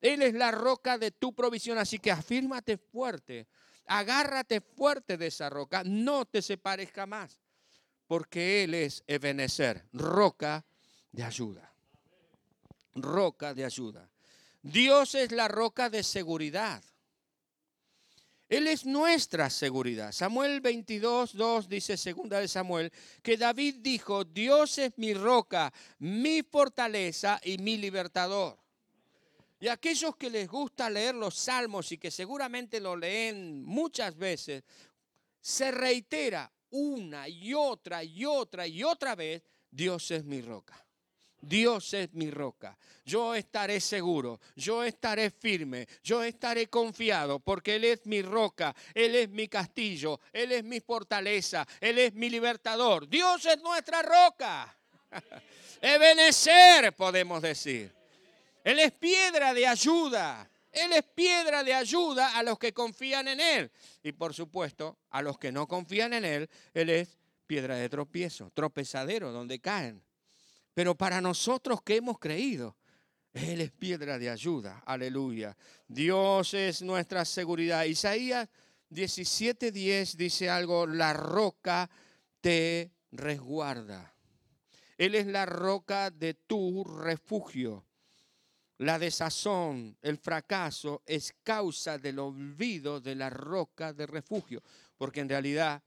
Él 0.00 0.22
es 0.22 0.34
la 0.34 0.50
roca 0.50 0.98
de 0.98 1.10
tu 1.10 1.34
provisión, 1.34 1.78
así 1.78 1.98
que 1.98 2.10
afírmate 2.10 2.76
fuerte, 2.78 3.46
agárrate 3.86 4.60
fuerte 4.60 5.16
de 5.16 5.28
esa 5.28 5.50
roca, 5.50 5.82
no 5.84 6.24
te 6.24 6.42
separes 6.42 6.90
jamás, 6.92 7.38
porque 8.06 8.64
Él 8.64 8.74
es 8.74 9.02
Ebenezer, 9.06 9.86
roca 9.92 10.64
de 11.12 11.24
ayuda. 11.24 11.72
Roca 12.94 13.54
de 13.54 13.64
ayuda. 13.64 14.08
Dios 14.62 15.14
es 15.14 15.32
la 15.32 15.48
roca 15.48 15.90
de 15.90 16.02
seguridad. 16.02 16.82
Él 18.48 18.66
es 18.66 18.84
nuestra 18.84 19.50
seguridad. 19.50 20.12
Samuel 20.12 20.60
22, 20.60 21.34
2 21.34 21.68
dice, 21.68 21.96
segunda 21.96 22.40
de 22.40 22.48
Samuel, 22.48 22.92
que 23.22 23.36
David 23.36 23.76
dijo, 23.80 24.24
Dios 24.24 24.78
es 24.78 24.92
mi 24.96 25.14
roca, 25.14 25.72
mi 25.98 26.42
fortaleza 26.42 27.40
y 27.42 27.58
mi 27.58 27.78
libertador. 27.78 28.63
Y 29.64 29.68
aquellos 29.68 30.14
que 30.16 30.28
les 30.28 30.46
gusta 30.46 30.90
leer 30.90 31.14
los 31.14 31.34
salmos 31.34 31.90
y 31.90 31.96
que 31.96 32.10
seguramente 32.10 32.80
lo 32.80 32.94
leen 32.94 33.64
muchas 33.64 34.14
veces, 34.14 34.62
se 35.40 35.70
reitera 35.70 36.52
una 36.68 37.26
y 37.26 37.54
otra 37.54 38.04
y 38.04 38.26
otra 38.26 38.66
y 38.66 38.82
otra 38.82 39.14
vez, 39.14 39.42
Dios 39.70 40.10
es 40.10 40.22
mi 40.22 40.42
roca. 40.42 40.86
Dios 41.40 41.94
es 41.94 42.12
mi 42.12 42.30
roca. 42.30 42.76
Yo 43.06 43.34
estaré 43.34 43.80
seguro, 43.80 44.38
yo 44.54 44.84
estaré 44.84 45.30
firme, 45.30 45.88
yo 46.02 46.22
estaré 46.22 46.66
confiado, 46.66 47.40
porque 47.40 47.76
Él 47.76 47.84
es 47.84 48.04
mi 48.04 48.20
roca, 48.20 48.76
Él 48.92 49.14
es 49.14 49.30
mi 49.30 49.48
castillo, 49.48 50.20
Él 50.30 50.52
es 50.52 50.62
mi 50.62 50.80
fortaleza, 50.80 51.66
Él 51.80 51.98
es 52.00 52.12
mi 52.12 52.28
libertador. 52.28 53.08
Dios 53.08 53.46
es 53.46 53.62
nuestra 53.62 54.02
roca. 54.02 54.76
Ebenecer, 55.80 56.94
podemos 56.94 57.40
decir. 57.40 58.03
Él 58.64 58.78
es 58.78 58.92
piedra 58.92 59.54
de 59.54 59.66
ayuda. 59.66 60.50
Él 60.72 60.92
es 60.92 61.04
piedra 61.04 61.62
de 61.62 61.72
ayuda 61.72 62.36
a 62.36 62.42
los 62.42 62.58
que 62.58 62.72
confían 62.72 63.28
en 63.28 63.40
Él. 63.40 63.70
Y 64.02 64.12
por 64.12 64.34
supuesto, 64.34 64.98
a 65.10 65.22
los 65.22 65.38
que 65.38 65.52
no 65.52 65.68
confían 65.68 66.14
en 66.14 66.24
Él, 66.24 66.50
Él 66.72 66.90
es 66.90 67.16
piedra 67.46 67.76
de 67.76 67.88
tropiezo, 67.88 68.50
tropezadero, 68.50 69.30
donde 69.30 69.60
caen. 69.60 70.02
Pero 70.72 70.96
para 70.96 71.20
nosotros 71.20 71.82
que 71.82 71.96
hemos 71.96 72.18
creído, 72.18 72.76
Él 73.34 73.60
es 73.60 73.70
piedra 73.70 74.18
de 74.18 74.30
ayuda. 74.30 74.82
Aleluya. 74.84 75.56
Dios 75.86 76.54
es 76.54 76.82
nuestra 76.82 77.24
seguridad. 77.24 77.84
Isaías 77.84 78.48
17:10 78.90 80.16
dice 80.16 80.50
algo, 80.50 80.86
la 80.86 81.12
roca 81.12 81.88
te 82.40 82.90
resguarda. 83.12 84.14
Él 84.96 85.14
es 85.14 85.26
la 85.26 85.46
roca 85.46 86.10
de 86.10 86.34
tu 86.34 86.82
refugio. 86.84 87.84
La 88.84 88.98
desazón, 88.98 89.96
el 90.02 90.18
fracaso 90.18 91.02
es 91.06 91.34
causa 91.42 91.96
del 91.96 92.18
olvido 92.18 93.00
de 93.00 93.14
la 93.14 93.30
roca 93.30 93.94
de 93.94 94.06
refugio, 94.06 94.62
porque 94.98 95.20
en 95.20 95.30
realidad 95.30 95.82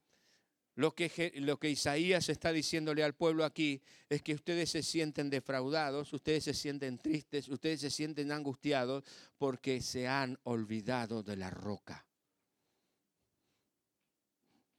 lo 0.74 0.96
que, 0.96 1.70
Isaías 1.70 2.28
está 2.30 2.52
diciéndole 2.52 3.04
al 3.04 3.14
pueblo 3.14 3.46
aquí 3.46 3.84
es 4.10 4.24
que 4.24 4.34
ustedes 4.34 4.72
se 4.72 4.82
sienten 4.82 5.30
defraudados, 5.30 6.12
ustedes 6.12 6.46
se 6.46 6.56
sienten 6.56 6.98
tristes, 6.98 7.50
ustedes 7.50 7.82
se 7.82 7.92
sienten 7.92 8.32
angustiados 8.32 9.04
porque 9.38 9.80
se 9.80 10.08
han 10.08 10.40
olvidado 10.42 11.22
de 11.22 11.36
la 11.36 11.52
roca. 11.52 12.04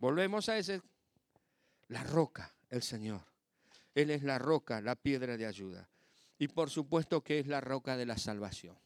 Volvemos 0.00 0.48
a 0.48 0.58
ese, 0.58 0.82
la 1.86 2.02
roca, 2.02 2.52
el 2.68 2.82
Señor. 2.82 3.22
Él 3.94 4.10
es 4.10 4.24
la 4.24 4.40
roca, 4.40 4.80
la 4.80 4.96
piedra 4.96 5.36
de 5.36 5.46
ayuda. 5.46 5.88
Y 6.38 6.48
por 6.48 6.70
supuesto 6.70 7.22
que 7.22 7.40
es 7.40 7.46
la 7.46 7.60
roca 7.60 7.96
de 7.96 8.06
la 8.06 8.16
salvación. 8.16 8.76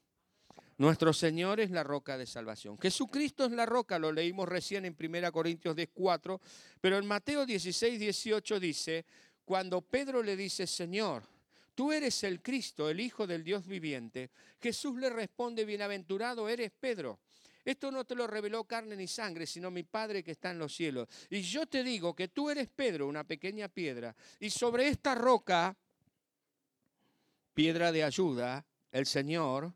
Nuestro 0.79 1.13
Señor 1.13 1.61
es 1.61 1.71
la 1.71 1.85
roca 1.85 2.17
de 2.17 2.27
salvación. 2.27 2.79
Jesucristo 2.79 3.45
es 3.45 3.53
la 3.53 3.67
roca, 3.67 3.99
lo 3.99 4.11
leímos 4.11 4.49
recién 4.49 4.85
en 4.85 4.97
1 4.99 5.33
Corintios 5.33 5.77
4, 5.93 6.41
pero 6.81 6.99
en 6.99 7.07
Mateo 7.07 7.47
16, 7.47 8.01
18 8.01 8.59
dice, 8.59 9.05
cuando 9.45 9.83
Pedro 9.83 10.23
le 10.23 10.35
dice, 10.35 10.67
Señor, 10.67 11.25
tú 11.75 11.93
eres 11.93 12.25
el 12.25 12.43
Cristo, 12.43 12.89
el 12.89 13.01
Hijo 13.01 13.27
del 13.27 13.45
Dios 13.45 13.67
viviente, 13.67 14.31
Jesús 14.61 14.99
le 14.99 15.11
responde, 15.11 15.65
bienaventurado 15.65 16.49
eres 16.49 16.73
Pedro. 16.73 17.21
Esto 17.65 17.93
no 17.93 18.05
te 18.05 18.15
lo 18.15 18.27
reveló 18.27 18.65
carne 18.65 18.97
ni 18.97 19.07
sangre, 19.07 19.47
sino 19.47 19.71
mi 19.71 19.85
Padre 19.85 20.25
que 20.25 20.33
está 20.33 20.51
en 20.51 20.59
los 20.59 20.75
cielos. 20.75 21.09
Y 21.31 21.43
yo 21.43 21.67
te 21.67 21.85
digo 21.85 22.15
que 22.15 22.29
tú 22.29 22.51
eres 22.51 22.69
Pedro, 22.69 23.07
una 23.07 23.25
pequeña 23.25 23.69
piedra, 23.69 24.17
y 24.41 24.51
sobre 24.51 24.89
esta 24.89 25.15
roca, 25.15 25.77
piedra 27.55 27.93
de 27.93 28.05
ayuda, 28.05 28.65
el 28.91 29.07
Señor, 29.07 29.73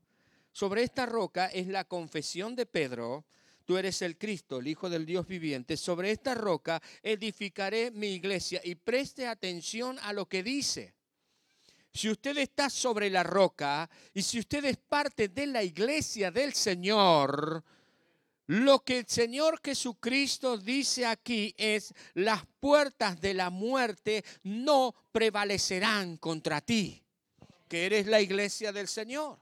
sobre 0.53 0.83
esta 0.83 1.07
roca 1.07 1.47
es 1.47 1.67
la 1.67 1.85
confesión 1.85 2.57
de 2.57 2.67
Pedro, 2.67 3.27
tú 3.67 3.77
eres 3.77 4.01
el 4.01 4.17
Cristo, 4.17 4.59
el 4.59 4.69
Hijo 4.69 4.89
del 4.89 5.05
Dios 5.05 5.27
viviente. 5.27 5.77
Sobre 5.77 6.11
esta 6.11 6.35
roca 6.35 6.81
edificaré 7.03 7.91
mi 7.91 8.09
iglesia 8.09 8.61
y 8.65 8.75
preste 8.75 9.27
atención 9.27 9.99
a 10.01 10.13
lo 10.13 10.27
que 10.27 10.43
dice. 10.43 10.95
Si 11.93 12.11
usted 12.11 12.37
está 12.39 12.71
sobre 12.71 13.11
la 13.11 13.23
roca 13.23 13.89
y 14.15 14.23
si 14.23 14.39
usted 14.39 14.65
es 14.67 14.77
parte 14.77 15.29
de 15.29 15.47
la 15.47 15.63
iglesia 15.63 16.31
del 16.31 16.53
Señor, 16.53 17.65
lo 18.47 18.85
que 18.85 18.99
el 18.99 19.07
Señor 19.07 19.61
Jesucristo 19.63 20.57
dice 20.57 21.05
aquí 21.05 21.55
es, 21.57 21.95
las 22.15 22.45
puertas 22.61 23.21
de 23.21 23.35
la 23.35 23.51
muerte 23.51 24.25
no 24.43 24.95
prevalecerán 25.11 26.17
contra 26.19 26.61
ti, 26.61 27.03
que 27.69 27.87
eres 27.87 28.07
la 28.07 28.21
iglesia 28.21 28.73
del 28.73 28.89
Señor 28.89 29.39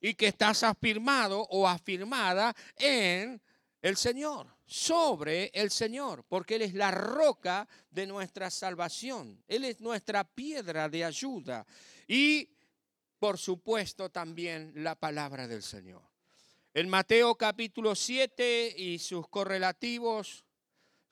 y 0.00 0.14
que 0.14 0.28
estás 0.28 0.62
afirmado 0.62 1.46
o 1.50 1.68
afirmada 1.68 2.54
en 2.76 3.40
el 3.80 3.96
Señor, 3.96 4.52
sobre 4.72 5.50
el 5.52 5.70
Señor, 5.70 6.24
porque 6.28 6.54
Él 6.54 6.62
es 6.62 6.72
la 6.72 6.90
roca 6.90 7.68
de 7.90 8.06
nuestra 8.06 8.50
salvación, 8.50 9.42
Él 9.46 9.64
es 9.64 9.80
nuestra 9.80 10.24
piedra 10.24 10.88
de 10.88 11.04
ayuda 11.04 11.66
y, 12.08 12.48
por 13.18 13.36
supuesto, 13.36 14.08
también 14.08 14.72
la 14.76 14.94
palabra 14.94 15.46
del 15.46 15.62
Señor. 15.62 16.02
En 16.72 16.88
Mateo 16.88 17.34
capítulo 17.34 17.94
7 17.94 18.74
y 18.74 18.98
sus 18.98 19.28
correlativos, 19.28 20.46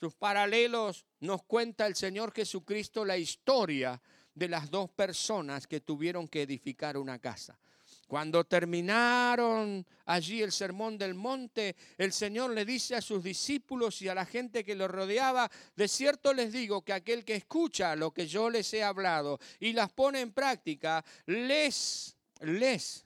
sus 0.00 0.14
paralelos, 0.14 1.04
nos 1.18 1.42
cuenta 1.42 1.86
el 1.86 1.96
Señor 1.96 2.32
Jesucristo 2.32 3.04
la 3.04 3.18
historia 3.18 4.00
de 4.34 4.48
las 4.48 4.70
dos 4.70 4.90
personas 4.90 5.66
que 5.66 5.80
tuvieron 5.80 6.28
que 6.28 6.42
edificar 6.42 6.96
una 6.96 7.18
casa. 7.18 7.58
Cuando 8.06 8.42
terminaron 8.42 9.86
allí 10.04 10.42
el 10.42 10.50
sermón 10.50 10.98
del 10.98 11.14
monte, 11.14 11.76
el 11.96 12.12
Señor 12.12 12.50
le 12.50 12.64
dice 12.64 12.96
a 12.96 13.00
sus 13.00 13.22
discípulos 13.22 14.02
y 14.02 14.08
a 14.08 14.16
la 14.16 14.26
gente 14.26 14.64
que 14.64 14.74
lo 14.74 14.88
rodeaba, 14.88 15.48
de 15.76 15.86
cierto 15.86 16.34
les 16.34 16.52
digo 16.52 16.82
que 16.82 16.92
aquel 16.92 17.24
que 17.24 17.36
escucha 17.36 17.94
lo 17.94 18.10
que 18.10 18.26
yo 18.26 18.50
les 18.50 18.74
he 18.74 18.82
hablado 18.82 19.38
y 19.60 19.74
las 19.74 19.92
pone 19.92 20.20
en 20.22 20.32
práctica, 20.32 21.04
les, 21.26 22.16
les 22.40 23.04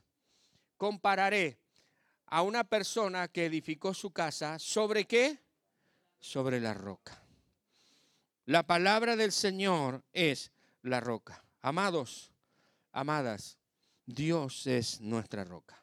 compararé 0.78 1.58
a 2.28 2.40
una 2.40 2.64
persona 2.64 3.28
que 3.28 3.44
edificó 3.44 3.92
su 3.92 4.10
casa 4.10 4.58
sobre 4.58 5.04
qué? 5.04 5.38
Sobre 6.18 6.60
la 6.60 6.72
roca. 6.72 7.22
La 8.46 8.66
palabra 8.66 9.16
del 9.16 9.32
Señor 9.32 10.02
es 10.14 10.50
la 10.84 11.00
roca. 11.00 11.42
Amados, 11.60 12.30
amadas, 12.92 13.58
Dios 14.06 14.66
es 14.66 15.00
nuestra 15.00 15.44
roca. 15.44 15.82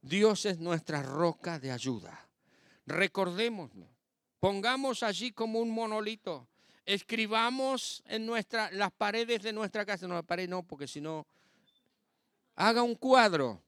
Dios 0.00 0.44
es 0.44 0.58
nuestra 0.58 1.02
roca 1.02 1.58
de 1.58 1.72
ayuda. 1.72 2.28
Recordémoslo. 2.86 3.88
Pongamos 4.38 5.02
allí 5.02 5.32
como 5.32 5.58
un 5.58 5.70
monolito. 5.70 6.46
Escribamos 6.84 8.02
en 8.06 8.26
nuestra, 8.26 8.70
las 8.72 8.92
paredes 8.92 9.42
de 9.42 9.54
nuestra 9.54 9.86
casa. 9.86 10.06
No, 10.06 10.14
la 10.14 10.22
pared 10.22 10.48
no, 10.48 10.62
porque 10.62 10.86
si 10.86 11.00
no. 11.00 11.26
Haga 12.56 12.82
un 12.82 12.94
cuadro. 12.94 13.62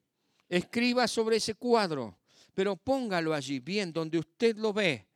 Escriba 0.47 1.07
sobre 1.07 1.37
ese 1.37 1.55
cuadro. 1.55 2.19
Pero 2.53 2.75
póngalo 2.75 3.33
allí, 3.33 3.59
bien, 3.59 3.91
donde 3.91 4.19
usted 4.19 4.55
lo 4.57 4.71
ve. 4.71 5.07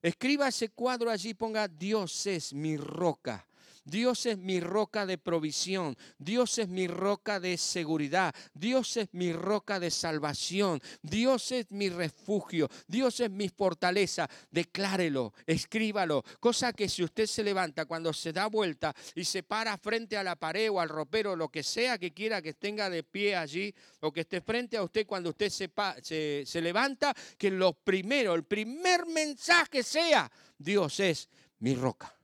Escriba 0.00 0.48
ese 0.48 0.68
cuadro 0.68 1.10
allí, 1.10 1.34
ponga 1.34 1.66
Dios 1.66 2.26
es 2.26 2.54
mi 2.54 2.76
roca. 2.76 3.44
Dios 3.84 4.26
es 4.26 4.38
mi 4.38 4.60
roca 4.60 5.06
de 5.06 5.18
provisión. 5.18 5.96
Dios 6.18 6.58
es 6.58 6.68
mi 6.68 6.86
roca 6.86 7.40
de 7.40 7.56
seguridad. 7.56 8.34
Dios 8.54 8.96
es 8.96 9.08
mi 9.12 9.32
roca 9.32 9.80
de 9.80 9.90
salvación. 9.90 10.80
Dios 11.02 11.52
es 11.52 11.70
mi 11.70 11.88
refugio. 11.88 12.68
Dios 12.86 13.20
es 13.20 13.30
mi 13.30 13.48
fortaleza. 13.48 14.28
Declárelo, 14.50 15.32
escríbalo. 15.46 16.24
Cosa 16.38 16.72
que 16.72 16.88
si 16.88 17.02
usted 17.02 17.26
se 17.26 17.42
levanta 17.42 17.86
cuando 17.86 18.12
se 18.12 18.32
da 18.32 18.46
vuelta 18.46 18.94
y 19.14 19.24
se 19.24 19.42
para 19.42 19.76
frente 19.78 20.16
a 20.16 20.22
la 20.22 20.36
pared 20.36 20.70
o 20.70 20.80
al 20.80 20.88
ropero, 20.88 21.34
lo 21.34 21.48
que 21.48 21.62
sea 21.62 21.98
que 21.98 22.12
quiera 22.12 22.42
que 22.42 22.54
tenga 22.54 22.90
de 22.90 23.02
pie 23.02 23.36
allí 23.36 23.74
o 24.00 24.12
que 24.12 24.20
esté 24.20 24.40
frente 24.40 24.76
a 24.76 24.82
usted 24.82 25.06
cuando 25.06 25.30
usted 25.30 25.50
se, 25.50 25.70
se, 26.02 26.44
se 26.46 26.60
levanta, 26.60 27.14
que 27.38 27.50
lo 27.50 27.72
primero, 27.72 28.34
el 28.34 28.44
primer 28.44 29.06
mensaje 29.06 29.82
sea, 29.82 30.30
Dios 30.58 31.00
es 31.00 31.28
mi 31.58 31.74
roca. 31.74 32.19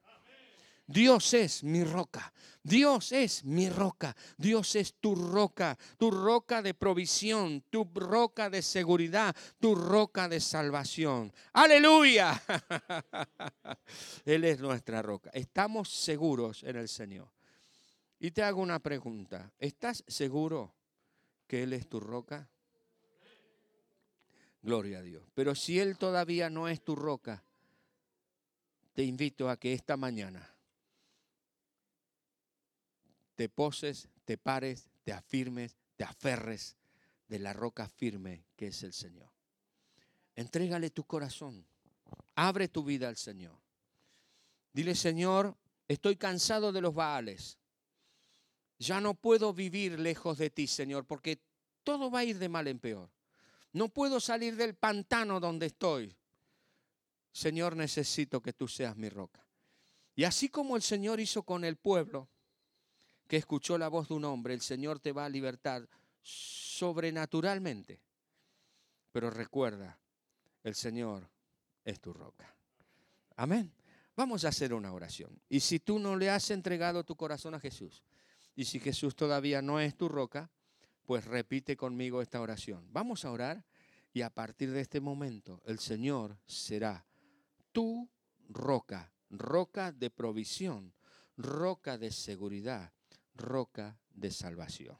Dios 0.86 1.34
es 1.34 1.64
mi 1.64 1.82
roca. 1.82 2.32
Dios 2.62 3.12
es 3.12 3.44
mi 3.44 3.68
roca. 3.68 4.16
Dios 4.36 4.76
es 4.76 4.94
tu 4.94 5.14
roca, 5.14 5.76
tu 5.98 6.10
roca 6.10 6.62
de 6.62 6.74
provisión, 6.74 7.62
tu 7.70 7.84
roca 7.94 8.50
de 8.50 8.62
seguridad, 8.62 9.34
tu 9.60 9.74
roca 9.74 10.28
de 10.28 10.40
salvación. 10.40 11.32
Aleluya. 11.52 12.40
Él 14.24 14.44
es 14.44 14.60
nuestra 14.60 15.02
roca. 15.02 15.30
Estamos 15.32 15.90
seguros 15.90 16.62
en 16.62 16.76
el 16.76 16.88
Señor. 16.88 17.28
Y 18.18 18.30
te 18.30 18.42
hago 18.42 18.60
una 18.60 18.78
pregunta. 18.78 19.52
¿Estás 19.58 20.04
seguro 20.06 20.74
que 21.46 21.64
Él 21.64 21.72
es 21.72 21.88
tu 21.88 22.00
roca? 22.00 22.48
Gloria 24.62 24.98
a 24.98 25.02
Dios. 25.02 25.24
Pero 25.34 25.54
si 25.54 25.78
Él 25.78 25.98
todavía 25.98 26.50
no 26.50 26.68
es 26.68 26.82
tu 26.82 26.96
roca, 26.96 27.44
te 28.92 29.04
invito 29.04 29.48
a 29.50 29.56
que 29.56 29.72
esta 29.72 29.96
mañana 29.96 30.55
te 33.36 33.48
poses, 33.48 34.08
te 34.24 34.38
pares, 34.38 34.88
te 35.04 35.12
afirmes, 35.12 35.76
te 35.94 36.04
aferres 36.04 36.76
de 37.28 37.38
la 37.38 37.52
roca 37.52 37.88
firme 37.88 38.44
que 38.56 38.68
es 38.68 38.82
el 38.82 38.92
Señor. 38.92 39.30
Entrégale 40.34 40.90
tu 40.90 41.04
corazón. 41.04 41.64
Abre 42.34 42.68
tu 42.68 42.84
vida 42.84 43.08
al 43.08 43.16
Señor. 43.16 43.58
Dile, 44.72 44.94
Señor, 44.94 45.56
estoy 45.88 46.16
cansado 46.16 46.72
de 46.72 46.80
los 46.80 46.94
Baales. 46.94 47.58
Ya 48.78 49.00
no 49.00 49.14
puedo 49.14 49.54
vivir 49.54 49.98
lejos 49.98 50.36
de 50.38 50.50
ti, 50.50 50.66
Señor, 50.66 51.06
porque 51.06 51.40
todo 51.82 52.10
va 52.10 52.20
a 52.20 52.24
ir 52.24 52.38
de 52.38 52.48
mal 52.48 52.68
en 52.68 52.78
peor. 52.78 53.10
No 53.72 53.88
puedo 53.88 54.20
salir 54.20 54.56
del 54.56 54.74
pantano 54.74 55.40
donde 55.40 55.66
estoy. 55.66 56.14
Señor, 57.32 57.76
necesito 57.76 58.42
que 58.42 58.52
tú 58.52 58.68
seas 58.68 58.96
mi 58.96 59.08
roca. 59.08 59.46
Y 60.14 60.24
así 60.24 60.48
como 60.48 60.76
el 60.76 60.82
Señor 60.82 61.20
hizo 61.20 61.42
con 61.42 61.64
el 61.64 61.76
pueblo, 61.76 62.28
que 63.26 63.36
escuchó 63.36 63.78
la 63.78 63.88
voz 63.88 64.08
de 64.08 64.14
un 64.14 64.24
hombre, 64.24 64.54
el 64.54 64.60
Señor 64.60 65.00
te 65.00 65.12
va 65.12 65.24
a 65.24 65.28
libertar 65.28 65.88
sobrenaturalmente. 66.22 68.00
Pero 69.12 69.30
recuerda, 69.30 69.98
el 70.62 70.74
Señor 70.74 71.28
es 71.84 72.00
tu 72.00 72.12
roca. 72.12 72.54
Amén. 73.36 73.72
Vamos 74.16 74.44
a 74.44 74.48
hacer 74.48 74.72
una 74.72 74.92
oración. 74.92 75.40
Y 75.48 75.60
si 75.60 75.78
tú 75.78 75.98
no 75.98 76.16
le 76.16 76.30
has 76.30 76.50
entregado 76.50 77.04
tu 77.04 77.16
corazón 77.16 77.54
a 77.54 77.60
Jesús, 77.60 78.02
y 78.54 78.64
si 78.64 78.80
Jesús 78.80 79.14
todavía 79.14 79.60
no 79.60 79.78
es 79.78 79.96
tu 79.96 80.08
roca, 80.08 80.50
pues 81.04 81.24
repite 81.24 81.76
conmigo 81.76 82.22
esta 82.22 82.40
oración. 82.40 82.86
Vamos 82.92 83.24
a 83.24 83.30
orar 83.30 83.64
Y 84.12 84.22
a 84.22 84.30
partir 84.30 84.70
de 84.70 84.80
este 84.80 84.98
momento, 84.98 85.60
el 85.66 85.78
Señor 85.78 86.38
será 86.46 87.04
tu 87.70 88.08
roca, 88.48 89.12
roca 89.28 89.92
de 89.92 90.08
provisión, 90.08 90.94
roca 91.36 91.98
de 91.98 92.10
seguridad, 92.10 92.94
roca 93.36 93.96
de 94.14 94.30
salvación. 94.30 94.98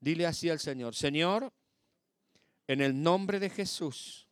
Dile 0.00 0.26
así 0.26 0.48
al 0.48 0.60
Señor, 0.60 0.94
Señor, 0.94 1.52
en 2.66 2.80
el 2.80 3.02
nombre 3.02 3.38
de 3.38 3.50
Jesús, 3.50 4.26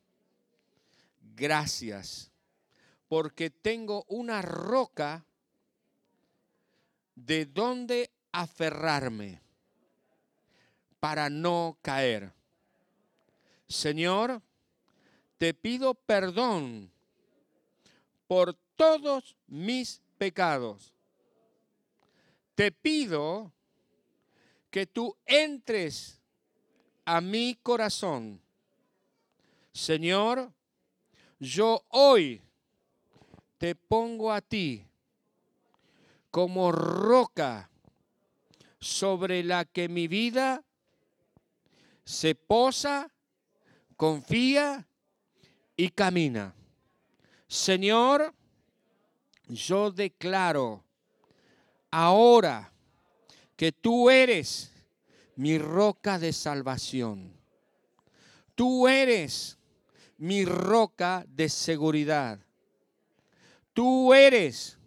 gracias, 1.35 2.31
porque 3.09 3.51
tengo 3.51 4.05
una 4.09 4.43
roca 4.43 5.25
de 7.15 7.47
donde 7.47 8.11
aferrarme 8.33 9.41
para 11.01 11.29
no 11.29 11.79
caer. 11.83 12.33
Señor, 13.67 14.41
te 15.37 15.55
pido 15.55 15.95
perdón 15.95 16.91
por 18.27 18.55
todos 18.77 19.37
mis 19.47 20.01
pecados. 20.17 20.95
Te 22.59 22.73
pido 22.73 23.53
que 24.69 24.85
tú 24.85 25.17
entres 25.25 26.21
a 27.05 27.21
mi 27.21 27.55
corazón. 27.63 28.43
Señor, 29.71 30.53
yo 31.39 31.85
hoy 31.91 32.43
te 33.59 33.77
pongo 33.77 34.33
a 34.33 34.41
ti 34.41 34.85
como 36.33 36.73
roca 36.73 37.71
sobre 38.81 39.45
la 39.45 39.65
que 39.65 39.89
mi 39.89 40.09
vida 40.09 40.65
se 42.05 42.35
posa, 42.35 43.09
confía 43.97 44.85
y 45.77 45.91
camina. 45.91 46.57
Señor, 47.47 48.35
yo 49.47 49.93
declaro 49.93 50.88
ahora 51.91 52.73
que 53.57 53.73
tú 53.73 54.11
eres 54.11 54.73
mi 55.37 55.59
roca 55.59 56.19
de 56.19 56.33
salvación. 56.33 57.33
Tú 58.55 58.89
eres 58.89 59.59
mi 60.17 60.45
roca 60.45 61.25
de 61.29 61.49
seguridad. 61.49 62.41
Tú 63.73 64.13
eres 64.13 64.79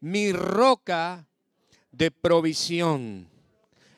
mi 0.00 0.32
roca 0.32 1.26
de 1.90 2.10
provisión. 2.10 3.28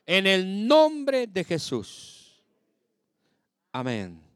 En 0.07 0.27
el 0.27 0.67
nombre 0.67 1.27
de 1.27 1.45
Jesús. 1.45 2.43
Amén. 3.73 4.30